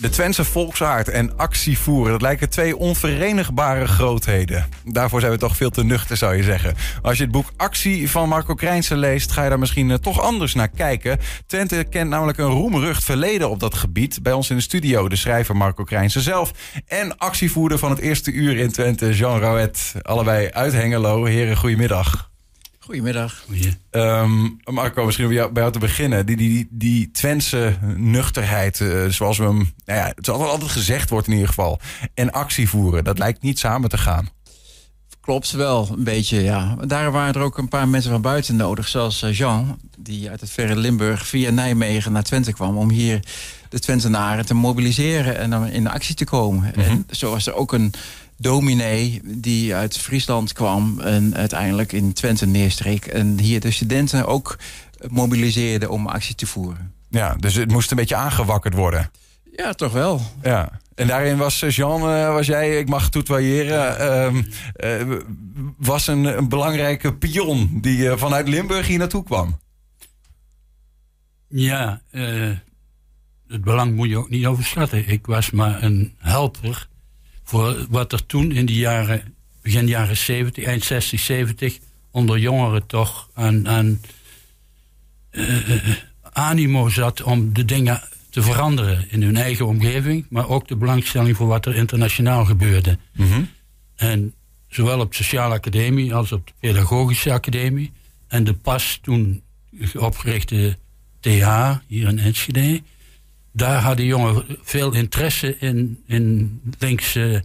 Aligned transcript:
De 0.00 0.08
Twentse 0.08 0.44
volksaard 0.44 1.08
en 1.08 1.36
actievoeren, 1.36 2.12
dat 2.12 2.22
lijken 2.22 2.50
twee 2.50 2.76
onverenigbare 2.76 3.86
grootheden. 3.86 4.68
Daarvoor 4.84 5.20
zijn 5.20 5.32
we 5.32 5.38
toch 5.38 5.56
veel 5.56 5.70
te 5.70 5.84
nuchter, 5.84 6.16
zou 6.16 6.36
je 6.36 6.42
zeggen. 6.42 6.74
Als 7.02 7.16
je 7.16 7.22
het 7.22 7.32
boek 7.32 7.52
Actie 7.56 8.10
van 8.10 8.28
Marco 8.28 8.54
Krijnsen 8.54 8.98
leest, 8.98 9.32
ga 9.32 9.42
je 9.42 9.48
daar 9.48 9.58
misschien 9.58 9.90
eh, 9.90 9.96
toch 9.96 10.20
anders 10.20 10.54
naar 10.54 10.68
kijken. 10.68 11.18
Twente 11.46 11.86
kent 11.90 12.10
namelijk 12.10 12.38
een 12.38 12.46
roemrucht 12.46 13.04
verleden 13.04 13.50
op 13.50 13.60
dat 13.60 13.74
gebied. 13.74 14.22
Bij 14.22 14.32
ons 14.32 14.50
in 14.50 14.56
de 14.56 14.62
studio 14.62 15.08
de 15.08 15.16
schrijver 15.16 15.56
Marco 15.56 15.84
Krijnsen 15.84 16.20
zelf 16.20 16.52
en 16.86 17.18
actievoerder 17.18 17.78
van 17.78 17.90
het 17.90 17.98
eerste 17.98 18.32
uur 18.32 18.56
in 18.56 18.72
Twente, 18.72 19.14
Jean 19.14 19.38
Rouet. 19.38 19.94
Allebei 20.02 20.48
uit 20.50 20.72
Hengelo. 20.72 21.24
Heren, 21.24 21.56
goedemiddag. 21.56 22.29
Goedemiddag. 22.84 23.44
Ehm, 23.90 24.48
Marco, 24.64 25.04
misschien 25.04 25.26
bij 25.26 25.36
jou, 25.36 25.52
bij 25.52 25.62
jou 25.62 25.74
te 25.74 25.78
beginnen. 25.78 26.26
Die, 26.26 26.36
die, 26.36 26.68
die 26.70 27.10
Twentse 27.10 27.76
nuchterheid, 27.96 28.80
eh, 28.80 29.06
zoals 29.06 29.38
we 29.38 29.44
hem... 29.44 29.72
Nou 29.84 29.98
ja, 29.98 30.12
het 30.14 30.28
altijd, 30.28 30.50
altijd 30.50 30.70
gezegd 30.70 31.10
wordt 31.10 31.26
in 31.26 31.32
ieder 31.32 31.48
geval. 31.48 31.80
En 32.14 32.32
actie 32.32 32.68
voeren, 32.68 33.04
dat 33.04 33.18
lijkt 33.18 33.42
niet 33.42 33.58
samen 33.58 33.88
te 33.88 33.98
gaan. 33.98 34.28
Klopt 35.20 35.50
wel, 35.50 35.88
een 35.96 36.04
beetje, 36.04 36.42
ja. 36.42 36.76
Daar 36.86 37.12
waren 37.12 37.34
er 37.34 37.40
ook 37.40 37.58
een 37.58 37.68
paar 37.68 37.88
mensen 37.88 38.10
van 38.10 38.22
buiten 38.22 38.56
nodig. 38.56 38.88
Zoals 38.88 39.22
eh, 39.22 39.36
Jean, 39.36 39.80
die 39.98 40.30
uit 40.30 40.40
het 40.40 40.50
verre 40.50 40.76
Limburg 40.76 41.26
via 41.26 41.50
Nijmegen 41.50 42.12
naar 42.12 42.22
Twente 42.22 42.52
kwam... 42.52 42.76
om 42.76 42.90
hier 42.90 43.20
de 43.68 43.78
Twentenaren 43.78 44.46
te 44.46 44.54
mobiliseren 44.54 45.38
en 45.38 45.50
dan 45.50 45.66
in 45.66 45.86
actie 45.86 46.14
te 46.14 46.24
komen. 46.24 46.72
Mhm. 46.76 46.80
En 46.80 47.06
zo 47.10 47.30
was 47.30 47.46
er 47.46 47.54
ook 47.54 47.72
een 47.72 47.92
dominee 48.40 49.20
die 49.24 49.74
uit 49.74 49.98
Friesland 49.98 50.52
kwam... 50.52 51.00
en 51.00 51.36
uiteindelijk 51.36 51.92
in 51.92 52.12
Twente 52.12 52.46
neerstreek. 52.46 53.06
En 53.06 53.38
hier 53.38 53.60
de 53.60 53.70
studenten 53.70 54.26
ook 54.26 54.58
mobiliseerde 55.10 55.90
om 55.90 56.06
actie 56.06 56.34
te 56.34 56.46
voeren. 56.46 56.92
Ja, 57.10 57.34
dus 57.34 57.54
het 57.54 57.70
moest 57.70 57.90
een 57.90 57.96
beetje 57.96 58.16
aangewakkerd 58.16 58.74
worden. 58.74 59.10
Ja, 59.56 59.72
toch 59.72 59.92
wel. 59.92 60.20
Ja. 60.42 60.80
En 60.94 61.06
daarin 61.06 61.36
was 61.36 61.62
eh, 61.62 61.70
Jean, 61.70 62.00
eh, 62.00 62.32
was 62.32 62.46
jij, 62.46 62.78
ik 62.78 62.88
mag 62.88 63.10
toetoyeren, 63.10 63.98
ehm, 63.98 64.42
eh, 64.74 65.16
was 65.78 66.06
een, 66.06 66.24
een 66.24 66.48
belangrijke 66.48 67.14
pion 67.14 67.78
die 67.80 68.10
vanuit 68.10 68.48
Limburg 68.48 68.86
hier 68.86 68.98
naartoe 68.98 69.24
kwam. 69.24 69.58
Ja, 71.52 72.00
eh, 72.10 72.50
het 73.48 73.64
belang 73.64 73.94
moet 73.94 74.08
je 74.08 74.16
ook 74.16 74.30
niet 74.30 74.46
overschatten. 74.46 75.08
Ik 75.08 75.26
was 75.26 75.50
maar 75.50 75.82
een 75.82 76.14
helper 76.16 76.88
voor 77.50 77.86
wat 77.88 78.12
er 78.12 78.26
toen 78.26 78.52
in 78.52 78.66
de 78.66 78.74
jaren, 78.74 79.34
begin 79.62 79.86
jaren 79.86 80.16
70, 80.16 80.64
eind 80.64 80.84
60, 80.84 81.20
70, 81.20 81.78
onder 82.10 82.38
jongeren 82.38 82.86
toch 82.86 83.28
aan, 83.34 83.68
aan 83.68 84.00
eh, 85.30 85.74
eh, 85.74 85.96
animo 86.22 86.88
zat 86.88 87.22
om 87.22 87.52
de 87.52 87.64
dingen 87.64 88.02
te 88.30 88.42
veranderen 88.42 89.04
in 89.08 89.22
hun 89.22 89.36
eigen 89.36 89.66
omgeving, 89.66 90.26
maar 90.28 90.48
ook 90.48 90.68
de 90.68 90.76
belangstelling 90.76 91.36
voor 91.36 91.46
wat 91.46 91.66
er 91.66 91.74
internationaal 91.74 92.44
gebeurde. 92.44 92.98
En 93.96 94.34
zowel 94.68 95.00
op 95.00 95.10
de 95.10 95.16
sociale 95.16 95.54
academie 95.54 96.14
als 96.14 96.32
op 96.32 96.46
de 96.46 96.52
pedagogische 96.60 97.32
academie. 97.32 97.92
En 98.28 98.44
de 98.44 98.54
pas 98.54 98.98
toen 99.02 99.42
opgerichte 99.98 100.76
TH 101.20 101.76
hier 101.86 102.08
in 102.08 102.18
Enschede. 102.18 102.82
Daar 103.60 103.82
hadden 103.82 104.04
jongeren 104.04 104.58
veel 104.62 104.92
interesse 104.92 105.58
in, 105.58 106.02
in 106.06 106.60
linkse 106.78 107.44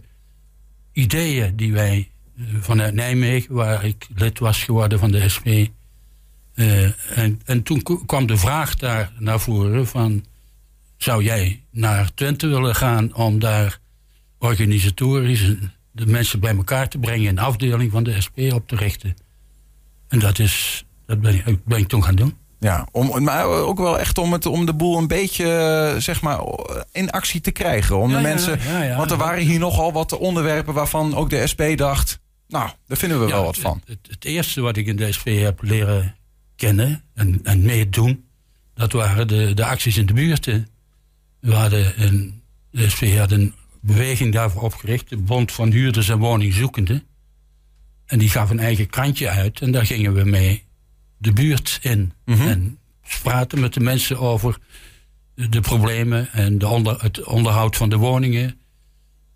ideeën 0.92 1.56
die 1.56 1.72
wij 1.72 2.10
eh, 2.36 2.44
vanuit 2.60 2.94
Nijmegen, 2.94 3.54
waar 3.54 3.84
ik 3.84 4.06
lid 4.14 4.38
was 4.38 4.62
geworden 4.62 4.98
van 4.98 5.10
de 5.10 5.28
SP. 5.34 5.46
eh, 5.46 7.18
en, 7.18 7.40
en 7.44 7.62
toen 7.62 7.82
kwam 8.06 8.26
de 8.26 8.36
vraag 8.36 8.76
daar 8.76 9.12
naar 9.18 9.40
voren 9.40 9.86
van... 9.86 10.24
zou 10.96 11.22
jij 11.22 11.62
naar 11.70 12.14
Twente 12.14 12.46
willen 12.46 12.74
gaan 12.74 13.14
om 13.14 13.38
daar 13.38 13.78
organisatorisch 14.38 15.52
de 15.92 16.06
mensen 16.06 16.40
bij 16.40 16.56
elkaar 16.56 16.88
te 16.88 16.98
brengen... 16.98 17.28
een 17.28 17.38
afdeling 17.38 17.90
van 17.90 18.04
de 18.04 18.20
SP 18.26 18.38
op 18.38 18.68
te 18.68 18.76
richten? 18.76 19.14
En 20.08 20.18
dat, 20.18 20.38
is, 20.38 20.84
dat 21.06 21.20
ben, 21.20 21.60
ben 21.64 21.78
ik 21.78 21.88
toen 21.88 22.04
gaan 22.04 22.16
doen. 22.16 22.34
Ja, 22.58 22.88
om, 22.92 23.22
maar 23.22 23.46
ook 23.46 23.78
wel 23.78 23.98
echt 23.98 24.18
om, 24.18 24.32
het, 24.32 24.46
om 24.46 24.66
de 24.66 24.74
boel 24.74 24.98
een 24.98 25.06
beetje 25.06 25.52
eh, 25.52 26.00
zeg 26.00 26.20
maar, 26.20 26.40
in 26.92 27.10
actie 27.10 27.40
te 27.40 27.50
krijgen. 27.50 27.98
Om 27.98 28.10
Ja, 28.10 28.16
de 28.16 28.22
mensen, 28.22 28.58
ja, 28.66 28.82
ja. 28.82 28.96
want 28.96 29.10
er 29.10 29.16
waren 29.16 29.42
hier 29.42 29.58
nogal 29.58 29.92
wat 29.92 30.18
onderwerpen 30.18 30.74
waarvan 30.74 31.14
ook 31.14 31.30
de 31.30 31.46
SP 31.52 31.62
dacht... 31.74 32.20
nou, 32.48 32.70
daar 32.86 32.96
vinden 32.96 33.20
we 33.20 33.26
wel 33.26 33.44
wat 33.44 33.58
van. 33.58 33.80
Het, 33.86 33.98
het, 34.02 34.10
het 34.10 34.24
eerste 34.24 34.60
wat 34.60 34.76
ik 34.76 34.86
in 34.86 34.96
de 34.96 35.12
SP 35.16 35.26
heb 35.28 35.62
leren 35.62 36.16
kennen 36.56 37.02
en, 37.14 37.40
en 37.42 37.62
meedoen, 37.62 38.24
dat 38.74 38.92
waren 38.92 39.28
de, 39.28 39.54
de 39.54 39.64
acties 39.64 39.96
in 39.96 40.06
de 40.06 40.12
buurten. 40.12 40.68
We 41.40 41.54
hadden 41.54 42.02
een, 42.02 42.42
de 42.70 42.88
SP 42.94 43.02
had 43.04 43.30
een 43.30 43.54
beweging 43.80 44.32
daarvoor 44.32 44.62
opgericht, 44.62 45.08
de 45.08 45.16
Bond 45.16 45.52
van 45.52 45.70
Huurders 45.70 46.08
en 46.08 46.18
Woningzoekenden. 46.18 47.02
En 48.06 48.18
die 48.18 48.30
gaf 48.30 48.50
een 48.50 48.60
eigen 48.60 48.86
krantje 48.86 49.28
uit 49.28 49.60
en 49.60 49.72
daar 49.72 49.86
gingen 49.86 50.14
we 50.14 50.24
mee 50.24 50.65
de 51.18 51.32
buurt 51.32 51.78
in. 51.82 52.12
En 52.24 52.78
praten 53.22 53.60
met 53.60 53.74
de 53.74 53.80
mensen 53.80 54.18
over 54.18 54.58
de, 55.34 55.60
problemen 55.60 56.32
en 56.32 56.58
de 56.58 56.68
onder, 56.68 57.02
het 57.02 57.24
onderhoud 57.24 57.76
van 57.76 57.88
de 57.88 57.96
woningen. 57.96 58.58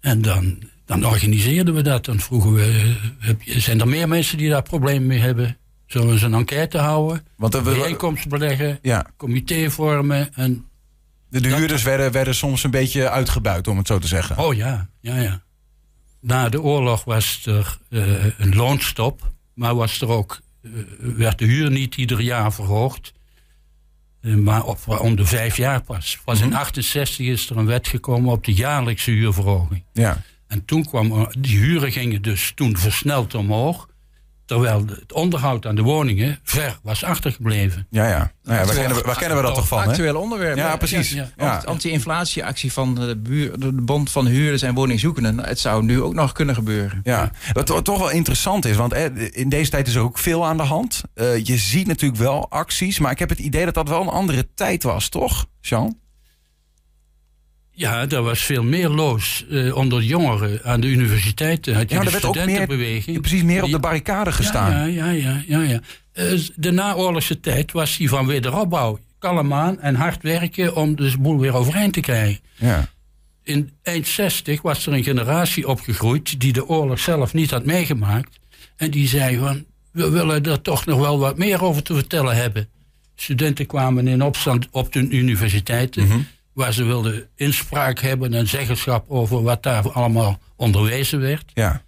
En 0.01 0.23
dan, 0.23 0.63
dan 0.85 1.07
organiseerden 1.07 1.75
we 1.75 1.83
dat. 1.83 2.05
Dan 2.05 2.21
vroegen 2.21 2.53
we, 2.53 2.95
heb 3.19 3.41
zijn 3.45 3.81
er 3.81 3.89
meer 3.89 4.09
mensen 4.09 4.39
die 4.39 4.49
daar 4.51 4.63
problemen 4.63 5.07
mee 5.07 5.19
hebben? 5.19 5.57
Zullen 5.87 6.07
we 6.07 6.13
eens 6.13 6.23
een 6.23 6.35
enquête 6.35 6.79
houden? 6.79 7.27
Want 7.37 7.55
we- 7.55 7.61
Bijeenkomst 7.63 8.29
beleggen, 8.29 8.79
Ja, 8.83 9.07
comité 9.17 9.71
vormen. 9.71 10.35
En, 10.35 10.65
de, 11.29 11.41
de 11.41 11.55
huurders 11.57 11.83
werden, 11.83 12.13
werden 12.13 12.35
soms 12.35 12.65
een 12.65 12.71
beetje 12.71 13.11
uitgebuit, 13.11 13.69
om 13.69 13.77
het 13.77 13.87
zo 13.87 13.99
te 13.99 14.07
zeggen. 14.07 14.39
oh 14.39 14.55
ja, 14.55 14.89
ja, 15.01 15.17
ja. 15.19 15.43
Na 16.21 16.49
de 16.49 16.63
oorlog 16.63 17.05
was 17.05 17.47
er 17.47 17.79
eh, 17.91 18.25
een 18.39 18.55
loonstop. 18.55 19.33
Maar 19.55 19.75
was 19.75 20.01
er 20.01 20.09
ook, 20.09 20.41
werd 20.99 21.39
de 21.39 21.45
huur 21.45 21.71
niet 21.71 21.97
ieder 21.97 22.21
jaar 22.21 22.53
verhoogd. 22.53 23.13
Eh, 24.21 24.35
maar 24.35 24.65
op, 24.65 24.79
om 25.01 25.17
de 25.17 25.27
vijf 25.27 25.57
jaar 25.57 25.83
pas. 25.83 26.19
Pas 26.25 26.41
in 26.41 26.55
68 26.55 27.27
is 27.27 27.51
er 27.51 27.57
een 27.57 27.67
wet 27.67 27.89
gekomen 27.89 28.33
op 28.33 28.45
de 28.45 28.53
jaarlijkse 28.53 29.11
huurverhoging. 29.11 29.85
Ja. 29.93 30.23
En 30.47 30.65
toen 30.65 30.85
kwam 30.85 31.29
die 31.39 31.59
huren 31.59 31.93
gingen 31.93 32.23
dus 32.23 32.53
toen 32.55 32.77
versneld 32.77 33.35
omhoog. 33.35 33.89
Terwijl 34.51 34.85
het 35.01 35.13
onderhoud 35.13 35.67
aan 35.67 35.75
de 35.75 35.83
woningen 35.83 36.39
ver 36.43 36.79
was 36.83 37.05
achtergebleven. 37.05 37.87
Ja, 37.91 38.09
ja. 38.09 38.33
Nou 38.43 38.59
ja 38.59 38.65
waar, 38.67 38.75
kennen 38.75 38.97
we, 38.97 39.03
waar 39.03 39.17
kennen 39.19 39.37
we 39.37 39.43
dat 39.43 39.55
toch 39.55 39.69
van? 39.69 39.83
Hè? 39.83 39.89
Actueel 39.89 40.17
onderwerp. 40.17 40.57
Ja, 40.57 40.77
precies. 40.77 41.11
ja, 41.13 41.31
Ja. 41.37 41.55
Anti- 41.55 41.67
Anti-inflatieactie 41.67 42.73
van 42.73 42.95
de, 42.95 43.17
buur, 43.17 43.59
de 43.61 43.73
Bond 43.73 44.11
van 44.11 44.27
Huurders 44.27 44.63
en 44.63 44.75
Woningzoekenden. 44.75 45.45
Het 45.45 45.59
zou 45.59 45.83
nu 45.85 46.03
ook 46.03 46.15
nog 46.15 46.33
kunnen 46.33 46.55
gebeuren. 46.55 47.01
Ja, 47.05 47.31
wat 47.53 47.67
to- 47.67 47.83
toch 47.83 47.99
wel 47.99 48.11
interessant 48.11 48.65
is, 48.65 48.77
want 48.77 48.95
in 49.33 49.49
deze 49.49 49.71
tijd 49.71 49.87
is 49.89 49.95
er 49.95 50.03
ook 50.03 50.19
veel 50.19 50.47
aan 50.47 50.57
de 50.57 50.63
hand. 50.63 51.03
Eh, 51.15 51.45
je 51.45 51.57
ziet 51.57 51.87
natuurlijk 51.87 52.21
wel 52.21 52.51
acties, 52.51 52.99
maar 52.99 53.11
ik 53.11 53.19
heb 53.19 53.29
het 53.29 53.39
idee 53.39 53.65
dat 53.65 53.75
dat 53.75 53.89
wel 53.89 54.01
een 54.01 54.09
andere 54.09 54.49
tijd 54.55 54.83
was, 54.83 55.09
toch, 55.09 55.47
Jean? 55.61 55.99
Ja, 57.81 58.09
er 58.09 58.23
was 58.23 58.41
veel 58.41 58.63
meer 58.63 58.89
los 58.89 59.45
eh, 59.51 59.77
onder 59.77 60.03
jongeren 60.03 60.61
aan 60.65 60.81
de 60.81 60.87
universiteiten. 60.87 61.75
Had 61.75 61.91
je 61.91 61.95
Ja, 61.95 62.01
de 62.01 62.07
er 62.07 62.13
werd 62.13 62.25
ook 62.25 62.35
meer, 62.35 62.43
studentenbeweging. 62.43 63.21
precies 63.21 63.43
meer 63.43 63.63
op 63.63 63.71
de 63.71 63.79
barricade 63.79 64.33
gestaan. 64.33 64.71
Ja, 64.71 64.85
ja, 64.85 65.11
ja, 65.11 65.43
ja, 65.47 65.61
ja. 65.63 65.81
Eh, 66.13 66.39
de 66.57 66.71
naoorlogse 66.71 67.41
tijd 67.41 67.73
was 67.73 67.97
die 67.97 68.09
van 68.09 68.27
wederopbouw. 68.27 68.99
Kalm 69.19 69.53
aan 69.53 69.81
en 69.81 69.95
hard 69.95 70.23
werken 70.23 70.77
om 70.77 70.97
de 70.97 71.13
boel 71.19 71.39
weer 71.39 71.55
overeind 71.55 71.93
te 71.93 72.01
krijgen. 72.01 72.41
Ja. 72.55 72.89
in 73.43 73.71
eind 73.83 74.07
60 74.07 74.63
was 74.63 74.87
er 74.87 74.93
een 74.93 75.05
generatie 75.05 75.69
opgegroeid 75.69 76.41
die 76.41 76.53
de 76.53 76.67
oorlog 76.69 76.99
zelf 76.99 77.33
niet 77.35 77.51
had 77.51 77.65
meegemaakt. 77.65 78.39
En 78.77 78.91
die 78.91 79.09
zei 79.09 79.39
van, 79.39 79.65
we 79.93 80.11
willen 80.11 80.43
er 80.45 80.63
toch 80.63 80.87
nog 80.87 80.99
wel 80.99 81.19
wat 81.19 81.39
meer 81.39 81.65
over 81.65 81.83
te 81.83 81.95
vertellen 81.95 82.37
hebben. 82.37 82.69
Studenten 83.15 83.67
kwamen 83.67 84.09
in 84.09 84.23
opstand 84.23 84.69
op 84.71 84.93
de 84.93 85.09
universiteiten, 85.09 86.27
waar 86.53 86.73
ze 86.73 86.85
wilden 86.85 87.29
inspraak 87.35 87.99
hebben 87.99 88.35
en 88.35 88.49
zeggenschap 88.49 89.11
over 89.11 89.43
wat 89.43 89.63
daar 89.63 89.93
allemaal 89.93 90.39
onderwezen 90.57 91.21
werd. 91.21 91.51
ja. 91.55 91.83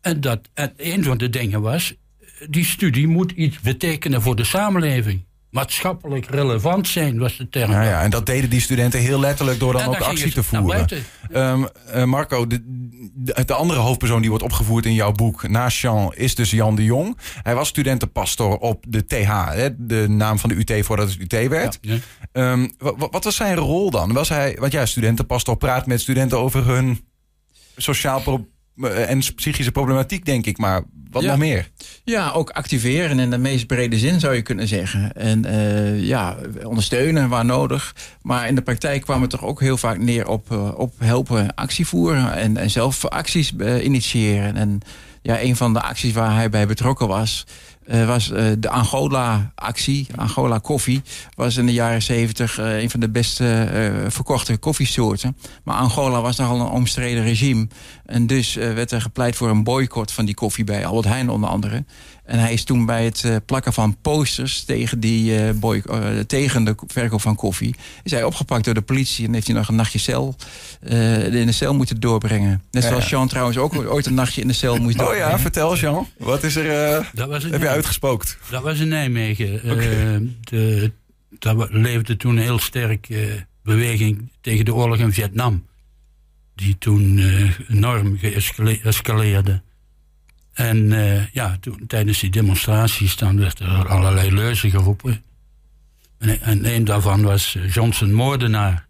En, 0.00 0.20
dat, 0.20 0.40
en 0.54 0.72
een 0.76 1.04
van 1.04 1.18
de 1.18 1.30
dingen 1.30 1.60
was, 1.60 1.94
die 2.48 2.64
studie 2.64 3.06
moet 3.06 3.30
iets 3.30 3.60
betekenen 3.60 4.22
voor 4.22 4.36
de 4.36 4.44
samenleving. 4.44 5.24
Maatschappelijk 5.50 6.26
relevant 6.26 6.88
zijn, 6.88 7.18
was 7.18 7.36
de 7.36 7.48
term. 7.48 7.70
Ja, 7.70 7.82
ja, 7.82 8.02
en 8.02 8.10
dat 8.10 8.26
deden 8.26 8.50
die 8.50 8.60
studenten 8.60 9.00
heel 9.00 9.20
letterlijk 9.20 9.58
door 9.58 9.72
dan 9.72 9.86
ook 9.86 9.96
actie 10.00 10.32
te 10.32 10.42
voeren. 10.42 10.88
Ehm, 11.32 11.64
eh, 11.86 12.04
Marco, 12.04 12.46
de, 12.46 12.60
de, 13.14 13.44
de 13.44 13.54
andere 13.54 13.80
hoofdpersoon 13.80 14.20
die 14.20 14.28
wordt 14.30 14.44
opgevoerd 14.44 14.86
in 14.86 14.94
jouw 14.94 15.12
boek, 15.12 15.48
naast 15.48 15.78
Jean, 15.80 16.12
is 16.14 16.34
dus 16.34 16.50
Jan 16.50 16.74
de 16.74 16.84
Jong. 16.84 17.18
Hij 17.42 17.54
was 17.54 17.68
studentenpastor 17.68 18.56
op 18.56 18.84
de 18.88 19.06
TH, 19.06 19.48
hè, 19.52 19.68
de 19.86 20.08
naam 20.08 20.38
van 20.38 20.48
de 20.48 20.56
UT 20.56 20.84
voordat 20.84 21.08
het 21.12 21.32
UT 21.32 21.48
werd. 21.48 21.78
Ja. 21.80 21.96
Ehm, 22.32 22.68
wa- 22.78 22.96
wa- 22.96 23.08
wat 23.10 23.24
was 23.24 23.36
zijn 23.36 23.56
rol 23.56 23.90
dan? 23.90 24.12
Was 24.12 24.28
hij, 24.28 24.56
want 24.60 24.72
ja, 24.72 24.86
studentenpastor 24.86 25.56
praat 25.56 25.86
met 25.86 26.00
studenten 26.00 26.38
over 26.38 26.66
hun 26.66 27.00
sociaal 27.76 28.46
eh, 28.76 29.10
en 29.10 29.18
psychische 29.34 29.72
problematiek, 29.72 30.24
denk 30.24 30.46
ik. 30.46 30.58
Maar 30.58 30.82
wat 31.10 31.22
Ja. 31.22 31.28
nog 31.28 31.38
meer? 31.38 31.68
Ja, 32.04 32.30
ook 32.30 32.50
activeren 32.50 33.18
in 33.18 33.30
de 33.30 33.38
meest 33.38 33.66
brede 33.66 33.98
zin 33.98 34.20
zou 34.20 34.34
je 34.34 34.42
kunnen 34.42 34.68
zeggen. 34.68 35.12
En 35.12 35.44
eh, 35.44 36.02
ja, 36.02 36.36
ondersteunen 36.64 37.28
waar 37.28 37.44
nodig. 37.44 37.94
Maar 38.22 38.48
in 38.48 38.54
de 38.54 38.62
praktijk 38.62 39.02
kwam 39.02 39.20
het 39.20 39.30
toch 39.30 39.44
ook 39.44 39.60
heel 39.60 39.76
vaak 39.76 39.98
neer 39.98 40.28
op, 40.28 40.52
eh, 40.52 40.78
op 40.78 40.94
helpen 40.98 41.54
actie 41.54 41.86
voeren 41.86 42.34
en, 42.34 42.56
en 42.56 42.70
zelf 42.70 43.04
acties 43.04 43.56
eh, 43.56 43.84
initiëren. 43.84 44.56
En 44.56 44.80
ja, 45.22 45.40
een 45.40 45.56
van 45.56 45.72
de 45.72 45.80
acties 45.80 46.12
waar 46.12 46.34
hij 46.34 46.50
bij 46.50 46.66
betrokken 46.66 47.08
was, 47.08 47.46
eh, 47.90 48.06
was 48.06 48.30
eh, 48.30 48.44
de 48.58 48.68
Angola-actie. 48.68 50.06
Angola 50.16 50.58
koffie 50.58 51.02
was 51.34 51.56
in 51.56 51.66
de 51.66 51.72
jaren 51.72 52.02
zeventig 52.02 52.58
eh, 52.58 52.82
een 52.82 52.90
van 52.90 53.00
de 53.00 53.08
beste 53.08 53.62
eh, 53.62 54.10
verkochte 54.10 54.56
koffiesoorten. 54.56 55.36
Maar 55.64 55.76
Angola 55.76 56.20
was 56.20 56.36
nogal 56.36 56.60
een 56.60 56.66
omstreden 56.66 57.22
regime. 57.22 57.68
En 58.06 58.26
dus 58.26 58.54
werd 58.54 58.90
er 58.90 59.00
gepleit 59.00 59.36
voor 59.36 59.48
een 59.48 59.64
boycott 59.64 60.12
van 60.12 60.24
die 60.24 60.34
koffie 60.34 60.64
bij 60.64 60.86
Albert 60.86 61.06
Heijn 61.06 61.30
onder 61.30 61.50
andere. 61.50 61.84
En 62.30 62.38
hij 62.38 62.52
is 62.52 62.64
toen 62.64 62.86
bij 62.86 63.04
het 63.04 63.24
eh, 63.24 63.36
plakken 63.46 63.72
van 63.72 63.96
posters 64.02 64.62
tegen, 64.64 65.00
die, 65.00 65.36
eh, 65.38 65.54
boy, 65.54 65.82
eh, 65.90 66.18
tegen 66.26 66.64
de 66.64 66.74
verkoop 66.86 67.20
van 67.20 67.34
koffie... 67.36 67.74
is 68.02 68.10
hij 68.10 68.24
opgepakt 68.24 68.64
door 68.64 68.74
de 68.74 68.80
politie 68.82 69.26
en 69.26 69.34
heeft 69.34 69.46
hij 69.46 69.56
nog 69.56 69.68
een 69.68 69.74
nachtje 69.74 69.98
cel 69.98 70.36
eh, 70.80 71.34
in 71.34 71.46
de 71.46 71.52
cel 71.52 71.74
moeten 71.74 72.00
doorbrengen. 72.00 72.62
Net 72.70 72.84
zoals 72.84 73.04
ja. 73.04 73.10
Jean 73.10 73.28
trouwens 73.28 73.56
ook 73.58 73.74
ooit 73.74 74.06
een 74.06 74.14
nachtje 74.14 74.40
in 74.40 74.46
de 74.48 74.52
cel 74.54 74.76
moest 74.76 74.98
Oh 74.98 75.04
doorbrengen. 75.04 75.28
ja, 75.30 75.38
vertel 75.38 75.76
Jean. 75.76 76.06
Wat 76.18 76.42
is 76.44 76.56
er, 76.56 76.94
eh, 76.96 77.04
Dat 77.14 77.28
was 77.28 77.42
heb 77.44 77.60
je 77.60 77.68
uitgespookt? 77.68 78.38
dat 78.50 78.62
was 78.62 78.78
in 78.78 78.88
Nijmegen. 78.88 79.62
Eh, 79.62 80.16
de, 80.40 80.92
daar 81.38 81.56
wa- 81.56 81.68
leefde 81.70 82.16
toen 82.16 82.36
een 82.36 82.42
heel 82.42 82.58
sterk 82.58 83.08
eh, 83.08 83.18
beweging 83.62 84.30
tegen 84.40 84.64
de 84.64 84.74
oorlog 84.74 84.98
in 84.98 85.12
Vietnam. 85.12 85.66
Die 86.54 86.76
toen 86.78 87.18
eh, 87.18 87.76
enorm 87.76 88.18
geëscaleerde. 88.18 89.62
En 90.60 90.92
eh, 90.92 91.26
ja, 91.32 91.56
toen, 91.60 91.86
tijdens 91.86 92.20
die 92.20 92.30
demonstraties 92.30 93.16
dan 93.16 93.38
werd 93.38 93.58
er 93.58 93.88
allerlei 93.88 94.32
leuzen 94.32 94.70
geroepen. 94.70 95.22
En, 96.18 96.40
en 96.42 96.74
een 96.74 96.84
daarvan 96.84 97.22
was 97.22 97.54
eh, 97.56 97.72
Johnson 97.72 98.12
moordenaar. 98.12 98.86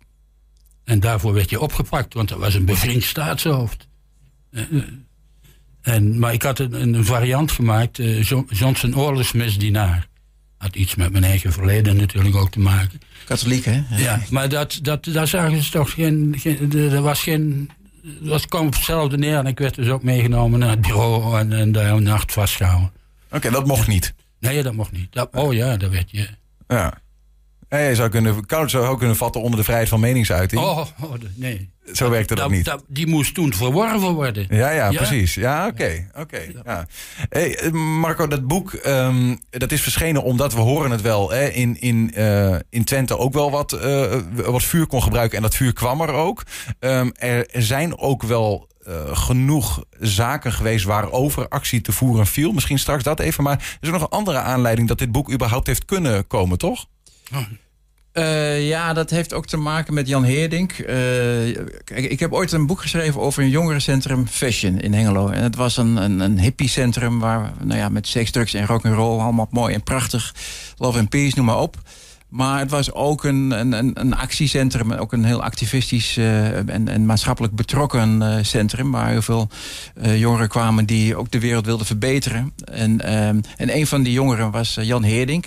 En 0.84 1.00
daarvoor 1.00 1.32
werd 1.32 1.50
je 1.50 1.60
opgepakt, 1.60 2.14
want 2.14 2.28
dat 2.28 2.38
was 2.38 2.54
een 2.54 2.64
bevriend 2.64 3.02
staatshoofd. 3.02 3.88
Eh, 4.50 4.62
en, 5.82 6.18
maar 6.18 6.32
ik 6.32 6.42
had 6.42 6.58
een, 6.58 6.94
een 6.94 7.04
variant 7.04 7.52
gemaakt, 7.52 7.96
Jo- 7.96 8.46
Johnson 8.48 8.96
oorlogsmisdienaar. 8.96 10.08
Had 10.56 10.76
iets 10.76 10.94
met 10.94 11.12
mijn 11.12 11.24
eigen 11.24 11.52
verleden 11.52 11.96
natuurlijk 11.96 12.36
ook 12.36 12.50
te 12.50 12.60
maken. 12.60 13.00
Katholiek, 13.24 13.64
hè? 13.64 13.82
Ja, 13.90 14.20
maar 14.30 14.48
dat, 14.48 14.78
dat, 14.82 15.04
daar 15.04 15.28
zagen 15.28 15.62
ze 15.62 15.70
toch 15.70 15.92
geen. 15.92 16.34
geen 16.38 16.72
er 16.72 17.02
was 17.02 17.22
geen. 17.22 17.70
Dat 18.02 18.46
kwam 18.46 18.66
op 18.66 18.74
hetzelfde 18.74 19.18
neer 19.18 19.36
en 19.36 19.46
ik 19.46 19.58
werd 19.58 19.74
dus 19.74 19.88
ook 19.88 20.02
meegenomen 20.02 20.58
naar 20.58 20.70
het 20.70 20.80
bureau 20.80 21.38
en, 21.38 21.52
en 21.52 21.72
daar 21.72 21.90
een 21.90 22.02
nacht 22.02 22.32
vastgehouden. 22.32 22.92
Oké, 23.30 23.50
dat 23.50 23.66
mocht 23.66 23.88
niet. 23.88 24.14
Nee, 24.38 24.62
dat 24.62 24.72
mocht 24.72 24.92
niet. 24.92 25.12
Dat, 25.12 25.28
oh 25.32 25.52
ja, 25.52 25.76
dat 25.76 25.90
werd 25.90 26.10
je. 26.10 26.28
Ja. 26.68 27.00
Je 27.78 27.94
zou 27.94 28.08
kunnen, 28.08 28.46
kan 28.46 28.60
het 28.60 28.70
zo 28.70 28.84
ook 28.86 28.98
kunnen 28.98 29.16
vatten 29.16 29.40
onder 29.42 29.58
de 29.58 29.64
vrijheid 29.64 29.88
van 29.88 30.00
meningsuiting. 30.00 30.60
Oh, 30.62 30.78
oh, 30.78 31.10
dat- 31.10 31.20
nee. 31.34 31.70
zo 31.92 32.10
werkte 32.10 32.34
dat, 32.34 32.50
niet. 32.50 32.76
die 32.88 33.06
moest 33.06 33.34
toen 33.34 33.54
verworven 33.54 34.12
worden. 34.12 34.46
Ja, 34.50 34.70
ja, 34.70 34.90
Ja. 34.90 34.96
precies. 34.96 35.34
Ja, 35.34 35.66
oké. 35.66 36.10
oké. 36.18 36.40
ja. 36.64 36.86
Hey, 37.28 37.70
Marco, 37.72 38.26
dat 38.26 38.46
boek 38.46 38.72
ehm, 38.72 39.36
dat 39.50 39.72
is 39.72 39.82
verschenen 39.82 40.22
omdat 40.22 40.54
we 40.54 40.60
horen 40.60 40.90
het 40.90 41.00
wel 41.00 41.30
hè, 41.30 41.46
in, 41.48 41.80
in, 41.80 42.14
eh, 42.14 42.56
in 42.70 42.84
Twente 42.84 43.18
ook 43.18 43.32
wel 43.32 43.50
wat, 43.50 43.72
eh, 43.72 44.16
wat 44.34 44.62
vuur 44.62 44.86
kon 44.86 45.02
gebruiken. 45.02 45.36
En 45.36 45.42
dat 45.42 45.54
vuur 45.54 45.72
kwam 45.72 46.00
er 46.00 46.12
ook. 46.12 46.42
Ehm, 46.78 47.10
er 47.18 47.46
zijn 47.52 47.98
ook 47.98 48.22
wel 48.22 48.68
eh, 48.80 48.94
genoeg 49.16 49.84
zaken 50.00 50.52
geweest 50.52 50.84
waarover 50.84 51.48
actie 51.48 51.80
te 51.80 51.92
voeren 51.92 52.26
viel. 52.26 52.52
Misschien 52.52 52.78
straks 52.78 53.02
dat 53.02 53.20
even. 53.20 53.44
Maar 53.44 53.56
er 53.58 53.78
is 53.80 53.88
ook 53.88 53.94
nog 53.94 54.02
een 54.02 54.08
andere 54.18 54.38
aanleiding 54.38 54.88
dat 54.88 54.98
dit 54.98 55.12
boek 55.12 55.32
überhaupt 55.32 55.66
heeft 55.66 55.84
kunnen 55.84 56.26
komen, 56.26 56.58
toch? 56.58 56.86
Eh, 58.12 58.68
ja, 58.68 58.92
dat 58.92 59.10
heeft 59.10 59.32
ook 59.32 59.46
te 59.46 59.56
maken 59.56 59.94
met 59.94 60.08
Jan 60.08 60.24
Heerdink. 60.24 60.72
Eh, 60.72 60.86
kijk, 61.84 62.04
ik 62.04 62.20
heb 62.20 62.32
ooit 62.32 62.52
een 62.52 62.66
boek 62.66 62.80
geschreven 62.80 63.20
over 63.20 63.42
een 63.42 63.48
jongerencentrum 63.48 64.26
Fashion 64.26 64.80
in 64.80 64.94
Hengelo. 64.94 65.28
En 65.28 65.42
het 65.42 65.56
was 65.56 65.76
een, 65.76 65.96
een, 65.96 66.20
een 66.20 66.40
hippiecentrum 66.40 67.18
waar, 67.18 67.52
nou 67.62 67.78
ja, 67.78 67.88
met 67.88 68.06
seks, 68.06 68.30
drugs 68.30 68.54
en 68.54 68.66
rock'n'roll, 68.66 69.20
allemaal 69.20 69.48
mooi 69.50 69.74
en 69.74 69.82
prachtig. 69.82 70.34
Love 70.76 70.98
and 70.98 71.08
peace, 71.08 71.36
noem 71.36 71.44
maar 71.44 71.60
op. 71.60 71.76
Maar 72.28 72.58
het 72.58 72.70
was 72.70 72.92
ook 72.92 73.24
een, 73.24 73.50
een, 73.50 74.00
een, 74.00 74.14
actiecentrum, 74.14 74.92
ook 74.92 75.12
een 75.12 75.24
heel 75.24 75.42
activistisch 75.42 76.16
eh, 76.16 76.68
en, 76.68 77.06
maatschappelijk 77.06 77.54
betrokken 77.54 78.46
centrum. 78.46 78.90
Waar 78.90 79.08
heel 79.08 79.22
veel 79.22 79.48
jongeren 80.14 80.48
kwamen 80.48 80.86
die 80.86 81.16
ook 81.16 81.30
de 81.30 81.40
wereld 81.40 81.66
wilden 81.66 81.86
verbeteren. 81.86 82.52
En, 82.64 83.00
ehm, 83.00 83.40
en 83.56 83.76
een 83.76 83.86
van 83.86 84.02
die 84.02 84.12
jongeren 84.12 84.50
was 84.50 84.78
Jan 84.80 85.02
Heerdink. 85.02 85.46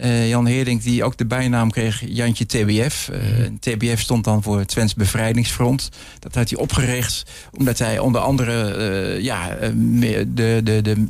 Eh, 0.00 0.28
Jan 0.28 0.46
Heerdink 0.46 0.82
die 0.82 1.04
ook 1.04 1.16
de 1.16 1.26
bijnaam 1.26 1.70
kreeg 1.70 2.02
Jantje 2.06 2.46
TBF. 2.46 3.08
Eh, 3.08 3.44
en 3.44 3.58
TBF 3.60 4.00
stond 4.00 4.24
dan 4.24 4.42
voor 4.42 4.64
Twents 4.64 4.94
Bevrijdingsfront. 4.94 5.88
Dat 6.18 6.34
had 6.34 6.50
hij 6.50 6.58
opgericht 6.58 7.22
omdat 7.58 7.78
hij 7.78 7.98
onder 7.98 8.20
andere 8.20 8.74
eh, 8.74 9.20
ja, 9.22 9.56
de, 9.74 10.62
de, 10.62 10.82
de, 10.82 11.06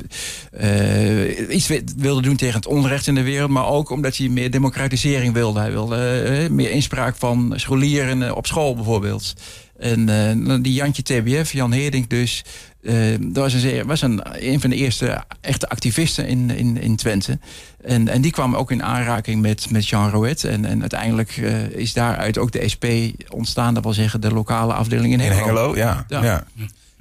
iets 1.49 1.67
wi- 1.67 1.83
wilde 1.97 2.21
doen 2.21 2.35
tegen 2.35 2.55
het 2.55 2.67
onrecht 2.67 3.07
in 3.07 3.15
de 3.15 3.23
wereld. 3.23 3.49
Maar 3.49 3.67
ook 3.67 3.89
omdat 3.89 4.17
hij 4.17 4.27
meer 4.27 4.51
democratisering 4.51 5.33
wilde. 5.33 5.59
Hij 5.59 5.71
wilde 5.71 6.47
meer 6.51 6.71
inspraak 6.71 7.15
van 7.15 7.53
scholieren 7.55 8.35
op 8.35 8.45
school 8.47 8.75
bijvoorbeeld. 8.75 9.33
En 9.79 10.09
eh, 10.09 10.57
die 10.61 10.73
Jantje 10.73 11.03
TBF, 11.03 11.51
Jan 11.51 11.71
Heerdink 11.71 12.09
dus... 12.09 12.43
eh, 12.83 12.95
dat 13.19 13.43
was, 13.51 13.53
een, 13.63 13.85
was 13.87 14.01
een, 14.01 14.21
een 14.51 14.59
van 14.61 14.69
de 14.69 14.75
eerste 14.75 15.23
echte 15.41 15.69
activisten 15.69 16.27
in, 16.27 16.49
in, 16.49 16.81
in 16.81 16.95
Twente. 16.95 17.39
En, 17.83 18.07
en 18.07 18.21
die 18.21 18.31
kwam 18.31 18.55
ook 18.55 18.71
in 18.71 18.83
aanraking 18.83 19.41
met, 19.41 19.69
met 19.71 19.87
Jean 19.87 20.09
Rouet. 20.09 20.43
En, 20.43 20.65
en 20.65 20.79
uiteindelijk 20.81 21.37
eh, 21.37 21.69
is 21.69 21.93
daaruit 21.93 22.37
ook 22.37 22.51
de 22.51 22.69
SP 22.73 22.85
ontstaan. 23.29 23.73
Dat 23.73 23.83
wil 23.83 23.93
zeggen 23.93 24.21
de 24.21 24.31
lokale 24.31 24.73
afdeling 24.73 25.13
in 25.13 25.19
In 25.19 25.31
Hengelo. 25.31 25.45
Hengelo, 25.73 25.75
ja. 25.75 26.05
ja. 26.07 26.23
Ja. 26.23 26.45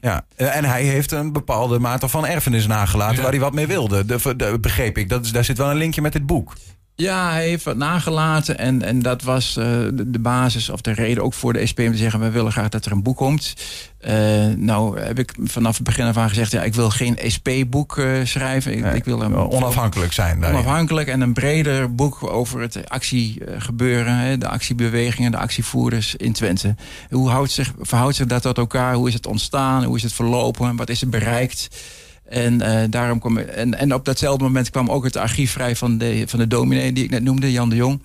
ja. 0.00 0.24
En 0.36 0.64
hij 0.64 0.82
heeft 0.82 1.12
een 1.12 1.32
bepaalde 1.32 1.78
mate 1.78 2.08
van 2.08 2.26
erfenis 2.26 2.66
nagelaten 2.66 3.16
Ja. 3.16 3.22
waar 3.22 3.30
hij 3.30 3.40
wat 3.40 3.54
mee 3.54 3.66
wilde. 3.66 4.04
De, 4.04 4.36
de- 4.36 4.58
begreep 4.60 4.98
ik. 4.98 5.08
Dat 5.08 5.24
is, 5.24 5.32
daar 5.32 5.44
zit 5.44 5.58
wel 5.58 5.70
een 5.70 5.76
linkje 5.76 6.00
met 6.02 6.12
dit 6.12 6.26
boek. 6.26 6.54
Ja, 7.02 7.30
hij 7.32 7.48
heeft 7.48 7.64
wat 7.64 7.76
nagelaten. 7.76 8.58
En, 8.58 8.82
en 8.82 9.02
dat 9.02 9.22
was 9.22 9.56
eh, 9.56 9.64
de, 9.92 10.10
de 10.10 10.18
basis 10.18 10.70
of 10.70 10.80
de 10.80 10.92
reden 10.92 11.22
ook 11.22 11.34
voor 11.34 11.52
de 11.52 11.66
SP 11.70 11.78
om 11.80 11.90
te 11.90 11.96
zeggen... 11.96 12.20
we 12.20 12.30
willen 12.30 12.52
graag 12.52 12.68
dat 12.68 12.84
er 12.84 12.92
een 12.92 13.02
boek 13.02 13.16
komt. 13.16 13.54
Eh, 13.98 14.14
nou 14.56 15.00
heb 15.00 15.18
ik 15.18 15.34
vanaf 15.42 15.74
het 15.74 15.84
begin 15.84 16.06
af 16.06 16.16
aan 16.16 16.28
gezegd... 16.28 16.52
ja, 16.52 16.62
ik 16.62 16.74
wil 16.74 16.90
geen 16.90 17.18
SP-boek 17.26 17.98
eh, 17.98 18.10
schrijven. 18.24 18.72
Ik, 18.72 18.82
Nee, 18.82 18.94
ik 18.94 19.04
wil 19.04 19.20
een 19.22 19.36
Onafhankelijk 19.36 20.12
zijn. 20.12 20.44
onafhankelijk 20.44 21.08
en 21.08 21.20
een 21.20 21.32
breder 21.32 21.94
boek 21.94 22.30
over 22.32 22.60
het 22.60 22.88
actiegebeuren, 22.88 24.16
hè, 24.16 24.38
de 24.38 24.48
actiebewegingen, 24.48 25.30
de 25.30 25.38
actievoerders 25.38 26.14
in 26.16 26.32
Twente. 26.32 26.74
Hoe 27.10 27.30
houdt 27.30 27.50
zich, 27.50 27.72
verhoudt 27.80 28.16
zich 28.16 28.26
dat 28.26 28.42
tot 28.42 28.58
elkaar? 28.58 28.94
Hoe 28.94 29.08
is 29.08 29.14
het 29.14 29.26
ontstaan? 29.26 29.84
Hoe 29.84 29.96
is 29.96 30.02
het 30.02 30.12
verlopen? 30.12 30.76
Wat 30.76 30.88
is 30.88 31.00
er 31.02 31.08
bereikt? 31.08 31.68
En, 32.28 32.60
eh, 32.60 32.90
daarom 32.90 33.18
kwam, 33.18 33.38
en, 33.38 33.74
en 33.78 33.94
op 33.94 34.04
datzelfde 34.04 34.44
moment 34.44 34.70
kwam 34.70 34.90
ook 34.90 35.04
het 35.04 35.16
archief 35.16 35.52
vrij 35.52 35.76
van 35.76 35.98
de, 35.98 36.22
van 36.26 36.38
de 36.38 36.46
dominee 36.46 36.92
die 36.92 37.04
ik 37.04 37.10
net 37.10 37.22
noemde, 37.22 37.52
Jan 37.52 37.68
de 37.68 37.76
Jong. 37.76 38.00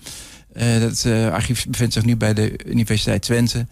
Eh, 0.52 0.80
dat 0.80 1.04
eh, 1.06 1.32
archief 1.32 1.66
bevindt 1.68 1.92
zich 1.92 2.04
nu 2.04 2.16
bij 2.16 2.34
de 2.34 2.58
Universiteit 2.66 3.22
Twente. 3.22 3.66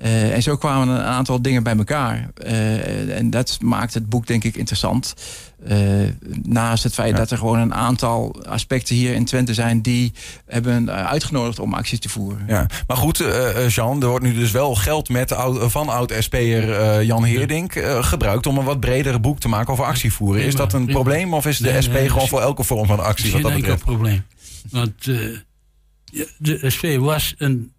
Eh, 0.00 0.34
en 0.34 0.42
zo 0.42 0.56
kwamen 0.56 0.88
een 0.88 1.00
aantal 1.04 1.42
dingen 1.42 1.62
bij 1.62 1.76
elkaar. 1.76 2.30
Eh, 2.34 3.16
en 3.18 3.30
dat 3.30 3.58
maakt 3.62 3.94
het 3.94 4.08
boek 4.08 4.26
denk 4.26 4.44
ik 4.44 4.56
interessant. 4.56 5.14
Eh, 5.66 5.78
naast 6.42 6.82
het 6.82 6.94
feit 6.94 7.10
Ja. 7.10 7.16
dat 7.16 7.30
er 7.30 7.38
gewoon 7.38 7.58
een 7.58 7.74
aantal 7.74 8.44
aspecten 8.44 8.94
hier 8.94 9.14
in 9.14 9.24
Twente 9.24 9.54
zijn... 9.54 9.82
die 9.82 10.12
hebben 10.46 10.90
uitgenodigd 10.90 11.58
om 11.58 11.74
acties 11.74 11.98
te 11.98 12.08
voeren. 12.08 12.44
Ja. 12.48 12.66
Maar 12.86 12.96
goed, 12.96 13.24
Jean, 13.68 14.02
er 14.02 14.08
wordt 14.08 14.24
nu 14.24 14.34
dus 14.34 14.50
wel 14.50 14.74
geld 14.74 15.08
met 15.08 15.32
oud- 15.32 15.72
van 15.72 15.88
oud-SP'er 15.88 16.72
eh, 16.72 17.02
Jan 17.02 17.24
Heerdink 17.24 17.74
eh, 17.74 18.04
gebruikt 18.04 18.46
om 18.46 18.58
een 18.58 18.64
wat 18.64 18.80
bredere 18.80 19.18
boek 19.20 19.38
te 19.40 19.48
maken 19.48 19.72
over 19.72 19.84
actievoeren. 19.84 20.42
Is 20.44 20.54
dat 20.54 20.72
een 20.72 20.84
prima. 20.84 21.00
probleem 21.00 21.34
of 21.34 21.46
is 21.46 21.58
de 21.58 21.70
Nee, 21.70 21.82
SP 21.86 21.92
nee, 21.92 22.08
gewoon 22.08 22.22
is- 22.24 22.28
voor 22.28 22.40
elke 22.40 22.64
vorm 22.64 22.86
van 22.86 23.00
actie 23.00 23.32
wat 23.32 23.42
dat 23.42 23.50
enkel 23.50 23.60
betreft? 23.74 23.84
probleem. 23.84 24.22
Want 24.70 25.06
eh, 25.06 26.24
de 26.38 26.70
SP 26.74 26.84
was 26.98 27.34
een, 27.38 27.72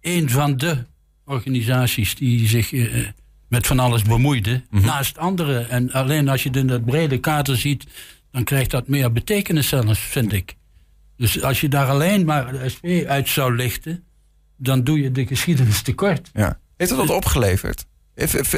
een 0.00 0.30
van 0.30 0.56
de 0.56 0.84
organisaties 1.30 2.14
die 2.14 2.48
zich 2.48 2.72
eh, 2.72 3.06
met 3.48 3.66
van 3.66 3.78
alles 3.78 4.02
bemoeide. 4.02 4.62
Mhm. 4.70 4.84
Naast 4.84 5.18
andere. 5.18 5.58
En 5.58 5.92
alleen 5.92 6.28
als 6.28 6.42
je 6.42 6.48
het 6.48 6.58
in 6.58 6.66
dat 6.66 6.84
brede 6.84 7.18
kader 7.18 7.56
ziet, 7.56 7.84
dan 8.30 8.44
krijgt 8.44 8.70
dat 8.70 8.88
meer 8.88 9.12
betekenis 9.12 9.68
zelfs, 9.68 10.00
vind 10.00 10.32
ik. 10.32 10.54
Dus 11.16 11.42
als 11.42 11.60
je 11.60 11.68
daar 11.68 11.86
alleen 11.88 12.24
maar 12.24 12.52
de 12.52 12.68
SP 12.74 12.84
uit 13.06 13.28
zou 13.28 13.56
lichten, 13.56 14.04
dan 14.56 14.84
doe 14.84 15.00
je 15.00 15.12
de 15.12 15.26
geschiedenis 15.26 15.82
tekort. 15.82 16.30
Ja. 16.32 16.58
Heeft 16.76 16.90
het 16.90 17.00
wat 17.00 17.10
opgeleverd? 17.16 17.86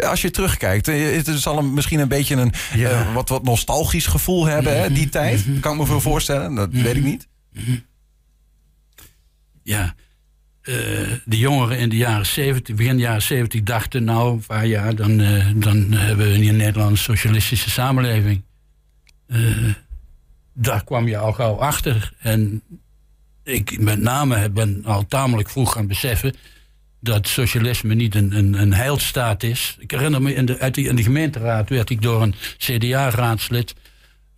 Als 0.01 0.23
je 0.23 0.31
terugkijkt, 0.31 0.89
eh, 0.89 1.13
het 1.17 1.27
zal 1.41 1.59
een, 1.59 1.75
misschien 1.75 2.01
een 2.01 2.09
beetje 2.09 2.37
een 2.37 2.53
Ja. 2.75 2.91
eh, 2.91 3.15
wat, 3.15 3.29
wat 3.29 3.43
nostalgisch 3.43 4.07
gevoel 4.07 4.45
hebben, 4.47 4.81
hè, 4.81 4.93
die 4.93 5.09
tijd. 5.09 5.45
Kan 5.61 5.73
ik 5.73 5.79
me 5.79 5.87
veel 5.87 6.01
voorstellen, 6.01 6.55
dat 6.55 6.69
weet 6.73 6.97
ik 6.97 7.03
niet. 7.05 7.29
ja, 9.63 9.95
eh, 10.63 10.75
de 11.25 11.39
jongeren 11.39 11.79
in 11.79 11.89
de 11.89 11.97
jaren 11.97 12.27
70, 12.27 12.77
begin 12.77 12.99
jaren 12.99 13.23
70 13.23 13.63
dachten, 13.63 14.05
nou, 14.05 14.33
een 14.33 14.47
paar 14.47 14.95
dan, 14.95 15.21
eh, 15.21 15.47
dan 15.55 15.93
hebben 15.93 16.27
we 16.27 16.45
in 16.45 16.57
Nederland 16.57 16.91
een 16.91 16.97
socialistische 16.97 17.71
samenleving. 17.71 18.43
Uh, 19.27 19.75
daar 20.53 20.85
kwam 20.85 21.09
je 21.09 21.17
al 21.17 21.33
gauw 21.33 21.55
achter. 21.55 22.13
En 22.19 22.63
ik 23.45 23.81
met 23.81 24.01
name 24.01 24.51
ben 24.51 24.85
al 24.85 25.07
tamelijk 25.07 25.51
vroeg 25.51 25.73
gaan 25.73 25.87
beseffen 25.87 26.35
dat 27.01 27.29
socialisme 27.29 27.95
niet 27.95 28.15
een, 28.15 28.37
een, 28.37 28.55
een 28.55 28.73
heilstaat 28.73 29.43
is. 29.43 29.77
Ik 29.79 29.91
herinner 29.91 30.23
me, 30.23 30.35
in 30.35 30.45
de, 30.45 30.59
uit 30.59 30.77
in 30.77 30.97
de 30.97 31.03
gemeenteraad 31.03 31.69
werd 31.69 31.91
ik 31.91 32.03
door 32.03 32.23
een 32.23 32.35
CDA-raadslid 32.57 33.75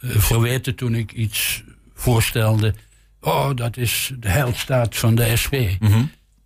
uh, 0.00 0.16
verweten 0.16 0.74
toen 0.74 0.94
ik 0.94 1.12
iets 1.12 1.62
voorstelde. 1.94 2.74
Oh, 3.24 3.50
dat 3.54 3.76
is 3.76 4.12
de 4.18 4.28
heilstaat 4.28 4.96
van 4.96 5.14
de 5.14 5.36
SP. 5.42 5.54
Mhm. 5.78 5.98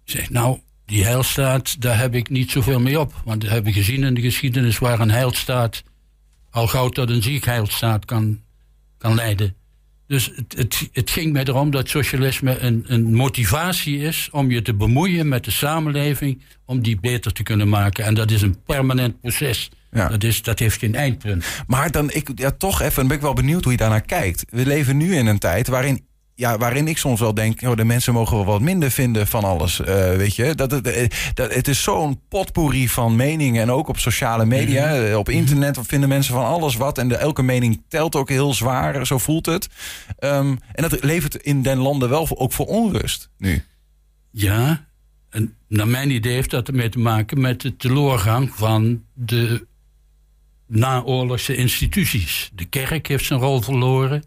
Ik 0.04 0.14
zeg, 0.14 0.30
nou, 0.30 0.58
die 0.86 1.04
heilstaat, 1.04 1.80
daar 1.80 1.98
heb 1.98 2.14
ik 2.14 2.28
niet 2.30 2.50
zoveel 2.50 2.80
mee 2.80 3.00
op. 3.00 3.22
Want 3.24 3.42
we 3.42 3.48
hebben 3.48 3.72
gezien 3.72 4.04
in 4.04 4.14
de 4.14 4.20
geschiedenis 4.20 4.78
waar 4.78 5.00
een 5.00 5.10
heilstaat 5.10 5.82
al 6.50 6.66
gauw 6.66 6.88
tot 6.88 7.10
een 7.10 7.22
ziekheilstaat 7.22 8.04
kan, 8.04 8.40
kan 8.98 9.14
leiden. 9.14 9.54
Dus 10.06 10.32
het, 10.34 10.54
het, 10.56 10.88
het 10.92 11.10
ging 11.10 11.32
mij 11.32 11.44
erom 11.44 11.70
dat 11.70 11.88
socialisme 11.88 12.58
een, 12.58 12.84
een 12.86 13.14
motivatie 13.14 13.98
is 13.98 14.28
om 14.32 14.50
je 14.50 14.62
te 14.62 14.74
bemoeien 14.74 15.28
met 15.28 15.44
de 15.44 15.50
samenleving, 15.50 16.42
om 16.64 16.82
die 16.82 17.00
beter 17.00 17.32
te 17.32 17.42
kunnen 17.42 17.68
maken. 17.68 18.04
En 18.04 18.14
dat 18.14 18.30
is 18.30 18.42
een 18.42 18.62
permanent 18.62 19.20
proces. 19.20 19.70
Ja. 19.90 20.08
Dat, 20.08 20.24
is, 20.24 20.42
dat 20.42 20.58
heeft 20.58 20.78
geen 20.78 20.94
eindpunt. 20.94 21.44
Maar 21.66 21.90
dan, 21.90 22.10
ik, 22.10 22.28
ja, 22.34 22.50
toch 22.50 22.80
even, 22.80 23.06
ben 23.06 23.16
ik 23.16 23.22
wel 23.22 23.32
benieuwd 23.32 23.62
hoe 23.62 23.72
je 23.72 23.78
daarnaar 23.78 24.00
kijkt. 24.00 24.44
We 24.50 24.66
leven 24.66 24.96
nu 24.96 25.16
in 25.16 25.26
een 25.26 25.38
tijd 25.38 25.68
waarin 25.68 26.06
ja, 26.38 26.58
waarin 26.58 26.88
ik 26.88 26.98
soms 26.98 27.20
wel 27.20 27.34
denk, 27.34 27.62
oh, 27.62 27.76
de 27.76 27.84
mensen 27.84 28.12
mogen 28.12 28.36
wel 28.36 28.44
wat 28.44 28.60
minder 28.60 28.90
vinden 28.90 29.26
van 29.26 29.44
alles. 29.44 29.80
eh, 29.80 30.16
weet 30.16 30.36
je, 30.36 30.54
dat 30.54 30.70
het, 30.70 30.86
eh, 30.86 31.08
dat, 31.34 31.54
het 31.54 31.68
is 31.68 31.82
zo'n 31.82 32.20
potpourri 32.28 32.88
van 32.88 33.16
meningen. 33.16 33.62
En 33.62 33.70
ook 33.70 33.88
op 33.88 33.98
sociale 33.98 34.44
media, 34.46 34.86
Mhm. 34.94 35.04
eh, 35.04 35.16
op 35.16 35.28
internet 35.28 35.78
vinden 35.82 36.08
mensen 36.08 36.34
van 36.34 36.44
alles 36.44 36.76
wat. 36.76 36.98
En 36.98 37.08
de, 37.08 37.16
elke 37.16 37.42
mening 37.42 37.82
telt 37.88 38.16
ook 38.16 38.28
heel 38.28 38.54
zwaar, 38.54 39.06
zo 39.06 39.18
voelt 39.18 39.46
het. 39.46 39.68
Ehm, 40.18 40.56
en 40.72 40.82
dat 40.88 41.02
levert 41.04 41.34
in 41.34 41.62
den 41.62 41.78
landen 41.78 42.08
wel 42.08 42.28
ook 42.38 42.52
voor 42.52 42.66
onrust 42.66 43.28
nu. 43.38 43.62
Ja, 44.30 44.86
en 45.30 45.54
naar 45.68 45.88
mijn 45.88 46.10
idee 46.10 46.32
heeft 46.34 46.50
dat 46.50 46.68
ermee 46.68 46.88
te 46.88 46.98
maken 46.98 47.40
met 47.40 47.60
de 47.60 47.76
teleurgang 47.76 48.50
van 48.54 49.02
de 49.14 49.66
naoorlogse 50.66 51.56
instituties. 51.56 52.50
De 52.54 52.64
kerk 52.64 53.06
heeft 53.08 53.24
zijn 53.24 53.40
rol 53.40 53.60
verloren, 53.62 54.24